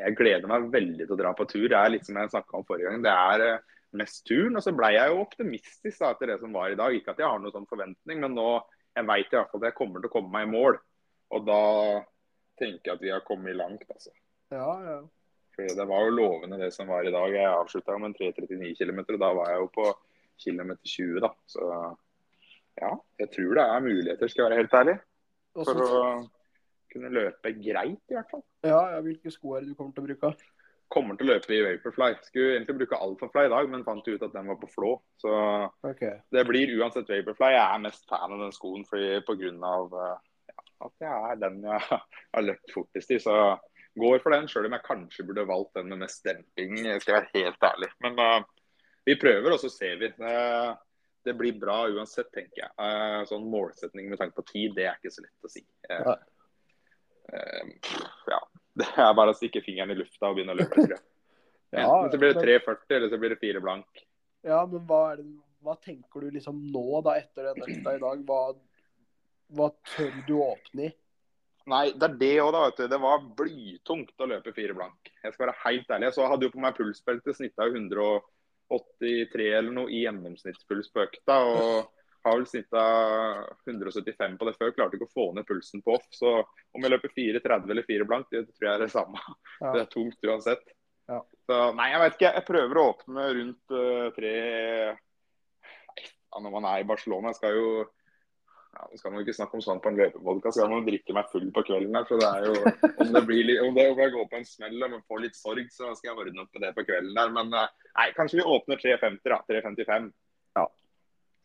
Jeg 0.00 0.16
gleder 0.18 0.50
meg 0.50 0.70
veldig 0.72 1.04
til 1.04 1.14
å 1.14 1.18
dra 1.20 1.32
på 1.36 1.46
tur. 1.50 1.66
Det 1.70 1.78
er 1.78 1.92
litt 1.92 2.06
som 2.08 2.16
jeg 2.18 2.32
snakka 2.32 2.58
om 2.58 2.64
forrige 2.66 2.88
gang. 2.88 3.04
Det 3.04 3.12
er 3.12 3.44
eh, 3.44 3.74
mest 4.00 4.24
turen. 4.26 4.56
Og 4.56 4.64
så 4.64 4.72
ble 4.76 4.90
jeg 4.94 5.12
jo 5.12 5.20
optimistisk 5.22 6.00
da, 6.00 6.14
etter 6.14 6.32
det 6.32 6.38
som 6.40 6.56
var 6.56 6.72
i 6.72 6.78
dag. 6.78 6.96
Ikke 6.96 7.12
at 7.12 7.20
jeg 7.22 7.28
har 7.28 7.42
noen 7.42 7.54
sånn 7.54 7.68
forventning, 7.70 8.22
men 8.24 8.36
nå 8.36 8.50
jeg 8.96 9.04
vet 9.10 9.32
i 9.32 9.36
hvert 9.36 9.50
fall 9.52 9.60
at 9.60 9.68
jeg 9.68 9.76
kommer 9.76 10.00
til 10.00 10.08
å 10.08 10.14
komme 10.14 10.32
meg 10.32 10.46
i 10.46 10.52
mål. 10.54 10.78
Og 11.36 11.44
da 11.44 11.60
tenker 12.56 12.88
jeg 12.88 12.94
at 12.96 13.04
vi 13.04 13.12
har 13.12 13.26
kommet 13.26 13.58
langt, 13.58 13.84
altså. 13.92 14.14
Ja, 14.54 14.70
ja. 14.86 14.98
For 15.56 15.76
det 15.76 15.86
var 15.88 16.04
jo 16.04 16.16
lovende 16.16 16.58
det 16.60 16.70
som 16.72 16.88
var 16.88 17.04
i 17.04 17.12
dag. 17.12 17.32
Jeg 17.32 17.48
avslutta 17.48 17.96
med 18.00 18.12
en 18.12 18.16
3.39 18.16 18.72
km, 18.78 19.02
og 19.04 19.20
da 19.20 19.30
var 19.36 19.52
jeg 19.52 19.62
jo 19.62 19.70
på 19.74 19.86
kilometer 20.40 20.92
20, 20.92 21.20
da. 21.24 21.30
Så 21.48 21.68
ja, 22.80 22.92
jeg 23.22 23.32
tror 23.32 23.58
det 23.58 23.64
er 23.64 23.84
muligheter, 23.84 24.28
skal 24.28 24.42
jeg 24.42 24.50
være 24.50 24.60
helt 24.62 24.76
ærlig. 24.80 24.96
For 25.56 25.80
å 25.80 26.02
kunne 26.92 27.12
løpe 27.12 27.52
greit, 27.56 28.02
i 28.10 28.16
hvert 28.16 28.30
fall. 28.30 28.44
ja, 28.64 28.80
ja, 28.94 29.00
Hvilke 29.04 29.32
sko 29.32 29.56
er 29.56 29.64
det 29.64 29.72
du 29.72 29.78
kommer 29.78 29.96
til 29.96 30.04
å 30.04 30.08
bruke? 30.10 30.32
Kommer 30.92 31.18
til 31.18 31.26
å 31.26 31.34
løpe 31.34 31.54
i 31.56 31.62
Vaporfly. 31.64 32.12
Skulle 32.28 32.58
egentlig 32.58 32.76
bruke 32.82 32.98
Alphafly 33.02 33.46
i 33.48 33.52
dag, 33.52 33.70
men 33.72 33.84
fant 33.86 34.06
ut 34.06 34.22
at 34.22 34.34
den 34.36 34.50
var 34.52 34.58
på 34.60 34.68
flå. 34.70 34.92
Så 35.18 35.32
okay. 35.88 36.20
det 36.30 36.44
blir 36.46 36.76
uansett 36.78 37.10
Vaporfly. 37.10 37.54
Jeg 37.56 37.64
er 37.64 37.82
mest 37.82 38.06
fan 38.10 38.36
av 38.36 38.44
den 38.44 38.54
skoen 38.54 38.84
fordi 38.86 39.16
pga. 39.26 39.72
Uh, 39.90 40.12
ja, 40.52 40.66
at 40.86 41.06
jeg 41.08 41.32
er 41.32 41.40
den 41.42 41.64
jeg 41.64 41.88
har 42.36 42.46
løpt 42.46 42.76
fortest 42.76 43.16
i. 43.16 43.18
Så 43.24 43.34
går 43.98 44.22
for 44.22 44.36
den, 44.36 44.46
sjøl 44.52 44.68
om 44.68 44.76
jeg 44.76 44.86
kanskje 44.86 45.26
burde 45.26 45.48
valgt 45.48 45.74
den 45.80 45.90
med 45.90 46.04
mest 46.04 46.22
demping, 46.28 46.78
skal 47.00 47.16
jeg 47.16 47.18
være 47.18 47.34
helt 47.34 47.68
ærlig. 47.72 47.90
Men 48.06 48.22
uh, 48.22 48.38
vi 49.06 49.18
prøver, 49.20 49.52
og 49.54 49.60
så 49.62 49.70
ser 49.70 49.98
vi. 50.00 50.08
Eh, 50.10 50.70
det 51.26 51.34
blir 51.34 51.58
bra 51.58 51.80
uansett, 51.90 52.30
tenker 52.34 52.62
jeg. 52.62 52.72
Uh, 52.78 53.22
sånn 53.28 53.46
målsetning 53.50 54.08
med 54.10 54.20
tanke 54.20 54.38
på 54.38 54.46
tid, 54.50 54.76
det 54.78 54.86
er 54.86 54.98
ikke 54.98 55.14
så 55.14 55.24
lett 55.24 55.48
å 55.48 55.50
si. 55.50 55.62
Uh, 55.90 56.14
pff, 57.82 58.06
ja. 58.30 58.42
Det 58.76 58.90
er 59.00 59.14
bare 59.16 59.32
å 59.32 59.36
stikke 59.36 59.62
fingeren 59.64 59.94
i 59.94 59.96
lufta 59.96 60.28
og 60.28 60.34
begynne 60.36 60.52
å 60.52 60.58
løpe. 60.58 60.82
Ja, 61.72 61.86
Enten 61.88 62.10
så 62.12 62.18
blir 62.20 62.34
det 62.36 62.42
3,40 62.44 62.96
eller 62.98 63.08
så 63.08 63.18
blir 63.22 63.32
det 63.32 63.38
4 63.40 63.62
blank. 63.64 64.02
Ja, 64.44 64.58
men 64.68 64.82
hva, 64.84 65.00
det, 65.16 65.24
hva 65.64 65.78
tenker 65.80 66.26
du 66.26 66.34
liksom 66.34 66.58
nå, 66.74 67.00
da, 67.06 67.16
etter 67.16 67.48
den 67.48 67.64
økta 67.64 67.94
i 67.96 68.02
dag? 68.02 68.20
Hva, 68.28 68.42
hva 69.56 69.70
tør 69.94 70.12
du 70.28 70.34
å 70.36 70.50
åpne 70.52 70.90
i? 70.90 70.92
Nei, 71.66 71.86
det 71.98 72.06
er 72.06 72.18
det 72.20 72.34
òg, 72.44 72.52
da. 72.54 72.60
vet 72.66 72.78
du. 72.78 72.84
Det 72.92 73.00
var 73.02 73.24
blytungt 73.40 74.22
å 74.22 74.28
løpe 74.30 74.54
fire 74.54 74.76
blank. 74.76 75.10
Jeg 75.24 75.34
skal 75.34 75.48
være 75.48 75.58
helt 75.64 75.96
ærlig. 75.96 76.12
Så 76.14 76.28
hadde 76.30 76.46
jo 76.46 76.52
på 76.52 76.62
meg 76.62 76.76
pulsbelte 76.76 77.34
snitta 77.34 77.66
183 78.72 79.50
eller 79.58 79.74
noe 79.74 79.92
i 79.92 80.02
gjennomsnittspuls 80.04 80.90
på 80.92 81.04
økta. 81.06 81.38
Og 81.50 81.92
har 82.26 82.40
vel 82.40 82.46
snitta 82.50 82.84
175 83.70 84.38
på 84.38 84.48
det 84.48 84.56
før. 84.58 84.72
Klarte 84.74 84.98
ikke 84.98 85.06
å 85.06 85.14
få 85.14 85.28
ned 85.36 85.46
pulsen 85.46 85.82
på 85.84 85.94
off. 85.94 86.06
Så 86.10 86.32
om 86.74 86.82
jeg 86.82 86.92
løper 86.92 87.14
4,30 87.14 87.70
eller 87.70 87.86
4 87.86 88.08
blankt, 88.08 88.32
det 88.34 88.48
tror 88.50 88.68
jeg 88.68 88.74
er 88.74 88.82
det 88.82 88.92
samme. 88.94 89.22
Ja. 89.60 89.70
Det 89.72 89.84
er 89.84 89.92
tungt 89.92 90.26
uansett. 90.26 90.66
Ja. 91.06 91.20
Så 91.46 91.58
nei, 91.78 91.90
jeg 91.92 92.02
vet 92.02 92.16
ikke. 92.18 92.32
Jeg 92.40 92.48
prøver 92.48 92.80
å 92.80 92.86
åpne 92.90 93.26
rundt 93.38 93.76
uh, 93.76 94.08
tre 94.16 94.34
når 96.36 96.52
man 96.52 96.66
er 96.68 96.82
i 96.82 96.88
Barcelona, 96.88 97.32
skal 97.32 97.54
jo 97.56 97.68
ja, 98.76 98.86
Nå 98.92 98.98
skal 99.00 99.12
man 99.14 99.22
ikke 99.24 99.34
snakke 99.36 99.56
om 99.56 99.62
sånn 99.64 99.80
på 99.80 99.88
en 99.92 99.96
løpevodka, 100.02 100.52
skal 100.52 100.68
man 100.72 100.84
drikke 100.86 101.16
meg 101.16 101.30
full 101.32 101.48
på 101.56 101.64
kvelden 101.70 101.96
her. 101.96 102.04
for 102.08 102.20
det 102.20 102.28
er 102.28 102.48
jo 102.50 102.92
Om 103.06 103.12
det 103.16 103.22
blir 103.28 103.44
litt, 103.48 103.62
om 103.64 103.74
det 103.76 103.88
om 103.92 104.02
jeg 104.04 104.12
går 104.16 104.28
på 104.32 104.40
en 104.42 104.48
smell 104.48 104.86
og 104.90 104.98
får 105.08 105.22
litt 105.24 105.38
sorg, 105.38 105.68
så 105.72 105.94
skal 105.96 106.12
jeg 106.12 106.18
ordne 106.26 106.44
opp 106.44 106.52
på 106.52 106.60
det 106.64 106.74
på 106.76 106.84
kvelden 106.88 107.14
der. 107.16 107.32
Men 107.32 107.54
eh, 107.56 107.70
nei, 107.96 108.10
kanskje 108.18 108.42
vi 108.42 108.48
åpner 108.56 108.82
3.50, 108.82 109.22
da. 109.32 109.40
3.55. 109.48 110.10
Ja. 110.60 110.66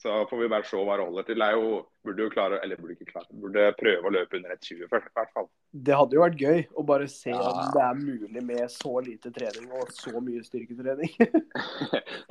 Så 0.02 0.16
får 0.32 0.40
vi 0.42 0.48
bare 0.50 0.66
se 0.66 0.80
hva 0.82 0.96
det 0.98 1.04
holder 1.06 1.26
til. 1.28 1.38
Det 1.38 1.48
er 1.48 1.58
jo, 1.62 1.74
burde 2.08 2.24
jo 2.26 2.32
klare, 2.34 2.58
eller 2.66 2.80
burde 2.82 2.96
ikke 2.98 3.12
klare, 3.12 3.28
burde 3.44 3.68
prøve 3.78 4.10
å 4.10 4.14
løpe 4.16 4.40
under 4.40 4.56
1,20 4.58 4.88
først, 4.90 5.12
i 5.12 5.18
hvert 5.20 5.34
fall. 5.36 5.48
Det 5.72 5.94
hadde 6.00 6.18
jo 6.18 6.24
vært 6.24 6.42
gøy 6.42 6.64
å 6.74 6.86
bare 6.90 7.08
se 7.14 7.30
Ja. 7.30 7.44
om 7.52 7.70
det 7.76 7.84
er 7.86 8.00
mulig 8.00 8.44
med 8.48 8.64
så 8.74 8.96
lite 9.06 9.30
trening 9.36 9.70
og 9.78 9.92
så 9.94 10.16
mye 10.20 10.42
styrketrening. 10.44 11.14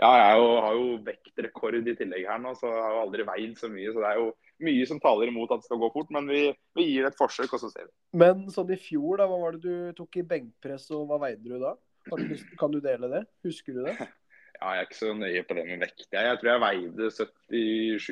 Ja, 0.00 0.10
jeg 0.16 0.36
jo, 0.40 0.44
har 0.64 0.76
jo 0.78 0.84
vektrekord 1.04 1.74
i 1.86 1.94
tillegg 1.94 2.24
her 2.26 2.38
nå, 2.40 2.54
så 2.56 2.70
jeg 2.72 2.82
har 2.82 2.94
jo 2.96 3.00
aldri 3.04 3.24
veid 3.28 3.58
så 3.60 3.68
mye. 3.68 3.90
Så 3.92 4.00
det 4.00 4.08
er 4.10 4.16
jo 4.18 4.30
mye 4.64 4.86
som 4.88 5.00
taler 5.02 5.30
imot 5.30 5.52
at 5.54 5.62
det 5.62 5.68
skal 5.68 5.80
gå 5.82 5.90
fort, 5.94 6.10
men 6.14 6.28
vi, 6.30 6.42
vi 6.78 6.86
gir 6.88 7.06
det 7.06 7.12
et 7.12 7.20
forsøk, 7.20 7.52
og 7.56 7.62
så 7.62 7.70
ser 7.72 7.86
vi. 7.88 7.92
Men 8.22 8.46
sånn 8.52 8.72
i 8.74 8.78
fjor, 8.80 9.20
da, 9.20 9.28
hva 9.30 9.38
var 9.42 9.56
det 9.56 9.62
du 9.64 9.98
tok 9.98 10.20
i 10.20 10.26
benkpress, 10.32 10.88
og 10.96 11.06
hva 11.10 11.20
veide 11.26 11.44
du 11.46 11.58
da? 11.62 11.76
Du 12.10 12.34
Kan 12.58 12.72
du 12.72 12.80
dele 12.82 13.10
det? 13.12 13.26
Husker 13.46 13.76
du 13.76 13.84
det? 13.88 13.98
Ja, 14.60 14.74
jeg 14.76 14.82
er 14.82 14.86
ikke 14.90 14.96
så 14.98 15.14
nøye 15.16 15.40
på 15.48 15.54
det 15.56 15.62
med 15.64 15.78
vekt. 15.80 16.02
Jeg, 16.12 16.20
jeg 16.20 16.36
tror 16.36 16.48
jeg 16.50 16.60
veide 16.60 17.06
77 17.16 18.08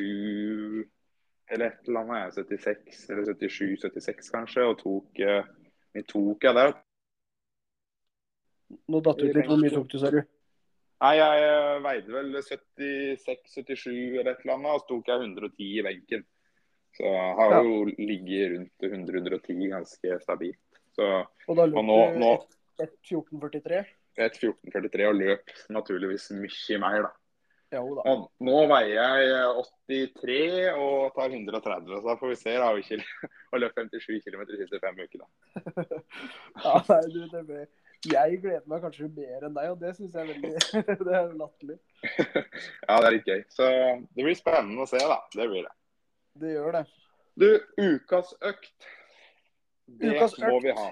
eller 1.52 1.64
et 1.66 1.90
eller 1.90 1.98
annet. 2.00 2.38
jeg, 2.38 2.46
76 2.56 3.02
eller 3.12 3.26
77-76 3.34 4.30
kanskje, 4.32 4.64
og 4.64 4.78
tok 4.80 5.20
vi 5.92 6.04
tok 6.08 6.46
jeg 6.48 6.56
der? 6.56 6.72
Nå 8.92 9.00
datt 9.04 9.20
det 9.20 9.30
ut 9.30 9.38
litt. 9.38 9.48
Hvor 9.48 9.60
mye 9.60 9.72
tok 9.72 9.88
du, 9.92 9.98
sa 10.00 10.10
du? 10.12 10.20
Nei, 10.98 11.12
jeg 11.14 11.44
eh, 11.46 11.76
veide 11.84 12.14
vel 12.14 12.32
76-77 12.42 13.92
eller 14.18 14.32
et 14.32 14.42
eller 14.42 14.56
annet, 14.56 14.72
og 14.74 14.82
så 14.82 14.88
tok 14.90 15.10
jeg 15.10 15.24
110 15.28 15.68
i 15.68 15.84
benken. 15.86 16.24
Så 16.96 17.04
jeg 17.04 17.34
har 17.38 17.50
Ja. 17.52 17.62
jo 17.62 17.84
ligget 17.98 18.52
rundt 18.54 18.82
100-110 18.82 19.68
ganske 19.70 20.20
stabilt. 20.22 20.58
Så 20.96 21.26
Og 21.48 21.56
da 21.56 21.66
løp 21.66 21.76
Og 21.78 21.84
nå- 21.84 22.12
du 22.14 22.18
nå- 22.18 22.34
et- 22.34 22.56
et 22.88 22.92
14,43? 23.04 23.84
et 24.18 24.32
14,43 24.34 25.08
og 25.08 25.14
løp 25.14 25.50
naturligvis 25.70 26.30
mye 26.32 26.78
mer, 26.80 27.02
da. 27.02 27.10
Jo 27.70 27.94
da. 27.94 28.02
Nå 28.40 28.66
veier 28.66 28.96
jeg 28.96 29.64
83 29.86 30.72
og 30.74 31.14
tar 31.14 31.28
130, 31.28 32.00
så 32.00 32.02
da 32.08 32.16
får 32.16 32.28
vi 32.30 32.34
se. 32.34 32.50
da, 32.56 32.64
har 32.64 32.76
ikke, 32.78 32.96
løpt 33.52 33.76
løp 33.76 33.90
57 33.92 34.24
km 34.24 34.44
de 34.48 34.56
siste 34.56 34.80
fem 34.80 34.96
ukene. 34.96 35.26
Ja, 36.64 36.82
nei, 36.88 37.02
du, 37.12 37.28
det 37.28 37.46
blir... 37.46 37.66
Jeg 38.08 38.40
gleder 38.40 38.62
meg 38.70 38.80
kanskje 38.82 39.08
mer 39.14 39.44
enn 39.44 39.54
deg, 39.54 39.70
og 39.72 39.80
det 39.80 39.96
syns 39.96 40.12
jeg 40.14 40.22
er 40.22 40.32
veldig 40.32 40.52
Det 41.06 41.14
er 41.18 41.32
latterlig. 41.34 41.78
Ja, 42.88 43.00
det 43.00 43.06
er 43.06 43.10
litt 43.16 43.26
gøy. 43.26 43.44
Så 43.50 43.66
det 44.14 44.24
blir 44.24 44.38
spennende 44.38 44.84
å 44.84 44.88
se, 44.88 44.98
da. 45.02 45.18
Det 45.34 45.48
blir 45.50 45.62
det. 45.66 45.74
Det 46.38 46.54
gjør 46.54 46.80
det. 46.80 46.84
Du, 47.38 47.48
ukas 47.78 48.34
økt. 48.42 48.88
Det 49.88 50.16
Ukas 50.16 50.34
må 50.42 50.58
vi 50.62 50.74
ha. 50.76 50.88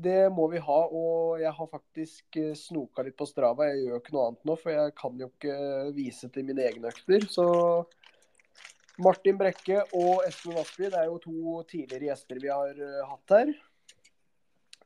Det 0.00 0.20
må 0.32 0.46
vi 0.48 0.60
ha, 0.64 0.78
og 0.96 1.40
jeg 1.42 1.50
har 1.52 1.68
faktisk 1.68 2.36
eh, 2.40 2.54
snoka 2.56 3.04
litt 3.04 3.18
på 3.18 3.26
Strava. 3.28 3.66
Jeg 3.68 3.82
gjør 3.84 3.98
ikke 4.00 4.14
noe 4.14 4.28
annet 4.30 4.46
nå, 4.48 4.54
for 4.62 4.72
jeg 4.72 4.94
kan 4.96 5.18
jo 5.20 5.28
ikke 5.28 5.56
vise 5.96 6.30
til 6.32 6.46
mine 6.48 6.64
egne 6.64 6.88
økter. 6.88 7.26
Så 7.28 7.44
Martin 9.04 9.36
Brekke 9.40 9.82
og 9.96 10.24
Espen 10.28 10.56
Vassby, 10.56 10.88
det 10.88 11.02
er 11.02 11.10
jo 11.10 11.20
to 11.20 11.60
tidligere 11.68 12.08
gjester 12.08 12.40
vi 12.40 12.52
har 12.52 12.80
eh, 12.86 13.02
hatt 13.10 13.36
her. 13.36 13.52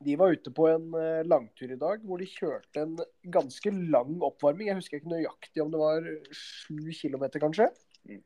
De 0.05 0.19
var 0.19 0.35
ute 0.35 0.51
på 0.55 0.67
en 0.73 0.91
eh, 0.99 1.23
langtur 1.31 1.71
i 1.71 1.79
dag 1.79 2.03
hvor 2.03 2.19
de 2.19 2.29
kjørte 2.29 2.83
en 2.83 2.99
ganske 3.39 3.75
lang 3.95 4.17
oppvarming. 4.19 4.73
Jeg 4.73 4.81
husker 4.81 4.99
ikke 4.99 5.15
nøyaktig 5.15 5.63
om 5.63 5.71
det 5.71 5.85
var 5.85 6.11
sju 6.35 6.91
kilometer, 6.91 7.45
kanskje. 7.45 7.71
Mm. 8.11 8.25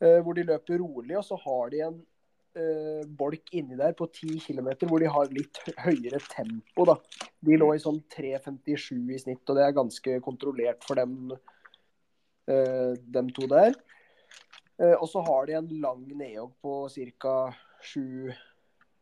Eh, 0.00 0.20
Hvor 0.22 0.36
de 0.36 0.46
løper 0.46 0.78
rolig, 0.78 1.16
og 1.18 1.26
så 1.26 1.38
har 1.42 1.70
de 1.72 1.82
en 1.88 1.98
eh, 2.58 3.04
bolk 3.18 3.52
inni 3.56 3.78
der 3.78 3.96
på 3.98 4.06
10 4.06 4.38
km 4.46 4.70
hvor 4.86 5.02
de 5.02 5.10
har 5.10 5.32
litt 5.34 5.60
høyere 5.78 6.20
tempo. 6.30 6.86
da. 6.88 6.96
De 7.44 7.58
lå 7.58 7.72
i 7.74 7.82
sånn 7.82 8.00
3,57 8.14 9.14
i 9.14 9.20
snitt, 9.24 9.44
og 9.48 9.58
det 9.58 9.66
er 9.66 9.76
ganske 9.76 10.18
kontrollert 10.24 10.86
for 10.86 10.98
dem, 10.98 11.32
eh, 12.50 12.92
dem 12.98 13.30
to 13.34 13.48
der. 13.50 13.74
Eh, 14.78 14.94
og 14.94 15.08
så 15.10 15.24
har 15.26 15.46
de 15.46 15.56
en 15.58 15.72
lang 15.82 16.04
nedjogg 16.06 16.52
på 16.62 16.76
ca. 17.18 17.38
7, 17.82 18.30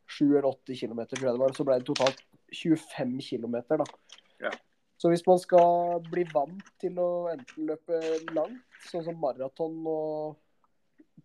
7 0.07 0.25
eller 0.37 0.49
8 0.49 0.77
km, 0.77 1.05
tror 1.13 1.29
jeg 1.29 1.37
det 1.37 1.43
var. 1.43 1.53
Så 1.57 1.65
ble 1.65 1.79
det 1.81 1.89
totalt 1.89 2.23
25 2.53 3.21
km, 3.21 3.57
da. 3.77 3.85
Ja. 4.41 4.53
Så 4.97 5.11
hvis 5.13 5.27
man 5.27 5.39
skal 5.39 6.01
bli 6.09 6.25
vant 6.33 6.65
til 6.81 6.97
å 7.01 7.29
enten 7.29 7.69
løpe 7.69 8.01
langt, 8.33 8.65
sånn 8.89 9.05
som 9.05 9.19
maraton 9.21 9.83
og 9.85 10.37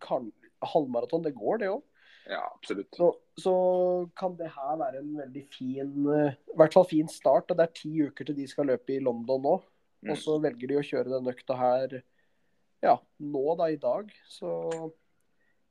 halvmaraton, 0.00 1.24
det 1.24 1.34
går 1.36 1.62
det 1.62 1.72
òg. 1.72 1.82
Ja, 2.30 2.42
absolutt. 2.54 2.94
Så, 2.94 3.08
så 3.40 3.54
kan 4.16 4.36
det 4.38 4.52
her 4.54 4.76
være 4.78 5.00
en 5.00 5.16
veldig 5.18 5.42
fin 5.50 6.06
eh, 6.14 6.36
i 6.52 6.56
hvert 6.58 6.76
fall 6.76 6.86
fin 6.86 7.10
start. 7.10 7.50
og 7.50 7.58
Det 7.58 7.66
er 7.66 7.76
ti 7.80 7.92
uker 8.06 8.28
til 8.28 8.38
de 8.38 8.46
skal 8.50 8.70
løpe 8.70 8.94
i 8.94 9.02
London 9.02 9.42
nå. 9.42 9.56
Mm. 10.02 10.14
Og 10.14 10.18
så 10.18 10.38
velger 10.42 10.70
de 10.70 10.78
å 10.78 10.86
kjøre 10.86 11.12
den 11.12 11.30
økta 11.32 11.58
her 11.58 11.98
ja, 12.82 12.96
nå, 13.18 13.44
da, 13.58 13.68
i 13.70 13.78
dag. 13.80 14.10
Så 14.30 14.50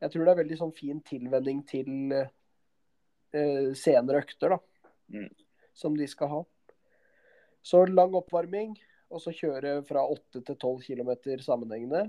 jeg 0.02 0.12
tror 0.12 0.26
det 0.26 0.34
er 0.34 0.42
veldig 0.44 0.60
sånn 0.60 0.76
fin 0.76 1.02
tilvenning 1.08 1.64
til 1.70 2.16
eh, 2.16 3.72
senere 3.78 4.24
økter, 4.24 4.56
da. 4.56 4.88
Mm. 5.12 5.30
Som 5.78 5.96
de 6.00 6.08
skal 6.10 6.32
ha. 6.32 6.42
Så 7.64 7.84
lang 7.88 8.16
oppvarming, 8.18 8.74
og 9.12 9.22
så 9.22 9.34
kjøre 9.36 9.82
fra 9.88 10.04
8 10.08 10.42
til 10.48 10.56
12 10.56 10.88
km 10.88 11.12
sammenhengende 11.44 12.08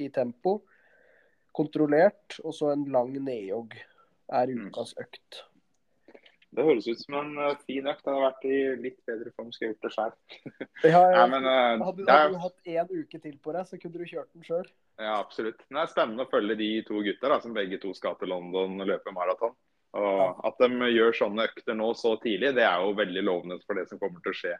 i 0.00 0.10
tempo. 0.12 0.60
Kontrollert, 1.54 2.38
og 2.44 2.54
så 2.56 2.72
en 2.74 2.86
lang 2.92 3.12
nedjogg 3.24 3.74
er 4.32 4.46
Mm. 4.50 4.68
ukas 4.70 4.94
økt. 5.00 5.42
Det 6.54 6.62
høres 6.62 6.86
ut 6.86 7.00
som 7.02 7.14
en 7.18 7.38
eh, 7.42 7.56
fin 7.66 7.86
økt. 7.90 8.04
Jeg 8.06 8.14
hadde 8.14 8.24
vært 8.24 8.44
i 8.46 8.58
litt 8.82 8.98
bedre 9.08 9.32
form, 9.34 9.50
jeg 9.58 9.72
gjort 9.72 9.86
det 9.86 9.92
sjøl. 9.94 10.12
Ja, 10.84 11.00
ja. 11.10 11.24
eh, 11.26 11.82
hadde, 11.82 12.06
hadde 12.06 12.32
du 12.34 12.38
hatt 12.44 12.70
én 12.70 12.92
uke 13.02 13.20
til 13.22 13.38
på 13.42 13.54
deg, 13.56 13.66
så 13.66 13.78
kunne 13.82 13.98
du 13.98 14.06
kjørt 14.06 14.30
den 14.34 14.46
sjøl. 14.46 14.68
ja, 15.02 15.16
absolutt. 15.18 15.62
Men 15.68 15.80
det 15.80 15.84
er 15.88 15.92
spennende 15.94 16.26
å 16.26 16.30
følge 16.30 16.56
de 16.60 16.68
to 16.86 17.02
gutta 17.02 17.28
da, 17.32 17.40
som 17.42 17.54
begge 17.56 17.80
to 17.82 17.94
skal 17.94 18.14
til 18.20 18.30
London 18.30 18.78
og 18.80 18.86
løpe 18.86 19.14
maraton. 19.14 19.54
Og 19.94 20.40
At 20.46 20.58
de 20.58 20.90
gjør 20.90 21.12
sånne 21.14 21.46
økter 21.46 21.74
nå 21.78 21.92
så 21.94 22.16
tidlig, 22.22 22.54
det 22.56 22.64
er 22.66 22.82
jo 22.82 22.94
veldig 22.98 23.22
lovende 23.22 23.58
for 23.66 23.78
det 23.78 23.88
som 23.90 23.98
kommer 23.98 24.22
til 24.22 24.32
å 24.34 24.38
skje 24.38 24.54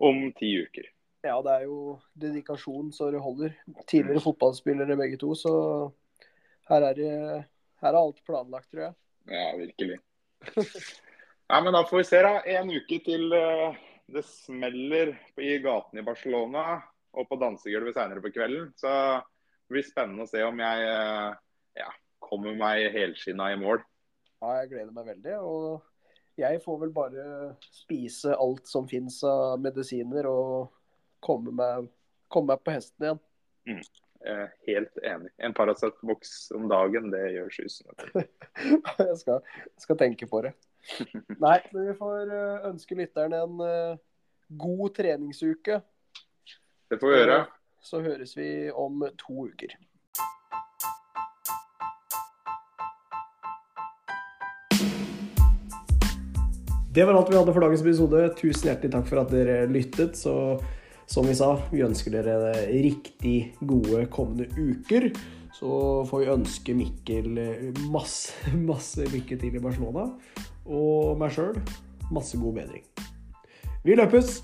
om 0.00 0.22
ti 0.36 0.52
uker. 0.64 0.86
Ja, 1.24 1.36
det 1.44 1.52
er 1.52 1.64
jo 1.68 1.98
dedikasjon 2.18 2.88
så 2.92 3.10
det 3.12 3.20
holder. 3.22 3.52
Tidligere 3.86 4.20
fotballspillere 4.24 4.96
begge 4.98 5.20
to, 5.20 5.34
så 5.38 5.52
her 6.70 6.86
er, 6.88 6.98
det, 6.98 7.12
her 7.82 7.92
er 7.92 8.00
alt 8.00 8.20
planlagt, 8.26 8.70
tror 8.70 8.86
jeg. 8.88 8.94
Ja, 9.30 9.46
virkelig. 9.58 9.98
Nei, 11.52 11.60
men 11.62 11.74
Da 11.74 11.82
får 11.88 12.00
vi 12.00 12.06
se. 12.08 12.22
da. 12.24 12.38
En 12.58 12.72
uke 12.72 12.98
til 13.04 13.34
eh, 13.36 13.78
det 14.12 14.24
smeller 14.28 15.14
i 15.40 15.56
gatene 15.62 16.02
i 16.02 16.06
Barcelona 16.06 16.64
og 17.12 17.28
på 17.28 17.38
dansegulvet 17.40 17.96
senere 17.96 18.22
på 18.24 18.32
kvelden. 18.34 18.70
Så 18.78 18.88
det 18.88 19.76
blir 19.76 19.86
spennende 19.86 20.26
å 20.26 20.30
se 20.30 20.42
om 20.46 20.60
jeg 20.62 20.86
eh, 20.88 21.30
ja, 21.82 21.88
kommer 22.24 22.56
meg 22.58 22.88
helskinna 22.94 23.50
i 23.52 23.58
mål. 23.60 23.82
Ja, 24.42 24.58
jeg 24.62 24.72
gleder 24.72 24.94
meg 24.96 25.10
veldig. 25.12 25.38
Og 25.46 26.38
jeg 26.40 26.62
får 26.64 26.78
vel 26.86 26.94
bare 26.94 27.26
spise 27.68 28.36
alt 28.40 28.70
som 28.70 28.88
fins 28.90 29.20
av 29.28 29.60
medisiner 29.62 30.26
og 30.30 30.72
komme 31.22 31.52
meg, 31.54 31.90
komme 32.32 32.54
meg 32.54 32.64
på 32.64 32.74
hesten 32.74 33.06
igjen. 33.06 33.20
Jeg 33.68 34.01
er 34.26 34.50
helt 34.66 34.98
enig. 35.02 35.30
En 35.42 35.54
Paracet-boks 35.56 36.52
om 36.56 36.68
dagen, 36.70 37.10
det 37.12 37.22
gjør 37.34 37.50
susen. 37.54 37.90
jeg 38.98 39.16
skal, 39.20 39.40
skal 39.82 39.98
tenke 40.00 40.28
på 40.30 40.42
det. 40.46 40.54
Nei, 41.44 41.58
men 41.72 41.88
vi 41.90 41.96
får 41.98 42.32
eh, 42.32 42.66
ønske 42.72 42.98
lytterne 42.98 43.42
en 43.44 43.62
uh, 43.62 44.00
god 44.58 44.94
treningsuke. 44.98 45.80
Det 46.90 47.00
får 47.00 47.12
vi 47.12 47.22
gjøre. 47.22 47.40
Så 47.82 48.02
høres 48.02 48.36
vi 48.38 48.50
om 48.70 49.02
to 49.18 49.48
uker. 49.48 49.74
Det 56.92 57.06
var 57.08 57.16
alt 57.16 57.30
vi 57.30 57.38
hadde 57.38 57.52
for 57.56 57.64
dagens 57.64 57.80
episode. 57.80 58.26
Tusen 58.36 58.68
hjertelig 58.68 58.92
takk 58.92 59.06
for 59.08 59.22
at 59.22 59.30
dere 59.32 59.62
lyttet. 59.70 60.18
Så 60.18 60.34
som 61.12 61.26
vi 61.28 61.34
sa, 61.36 61.58
vi 61.68 61.82
ønsker 61.84 62.14
dere 62.14 62.52
riktig 62.72 63.52
gode 63.68 64.06
kommende 64.12 64.46
uker. 64.56 65.10
Så 65.52 65.68
får 66.08 66.22
vi 66.22 66.30
ønske 66.32 66.76
Mikkel 66.76 67.28
masse, 67.92 68.32
masse 68.70 69.04
lykke 69.12 69.36
til 69.36 69.58
i 69.58 69.60
Barcelona. 69.60 70.06
Og 70.64 71.18
meg 71.20 71.34
sjøl 71.36 71.58
masse 72.12 72.40
god 72.40 72.62
bedring. 72.62 72.88
Vi 73.84 73.98
løpes! 73.98 74.40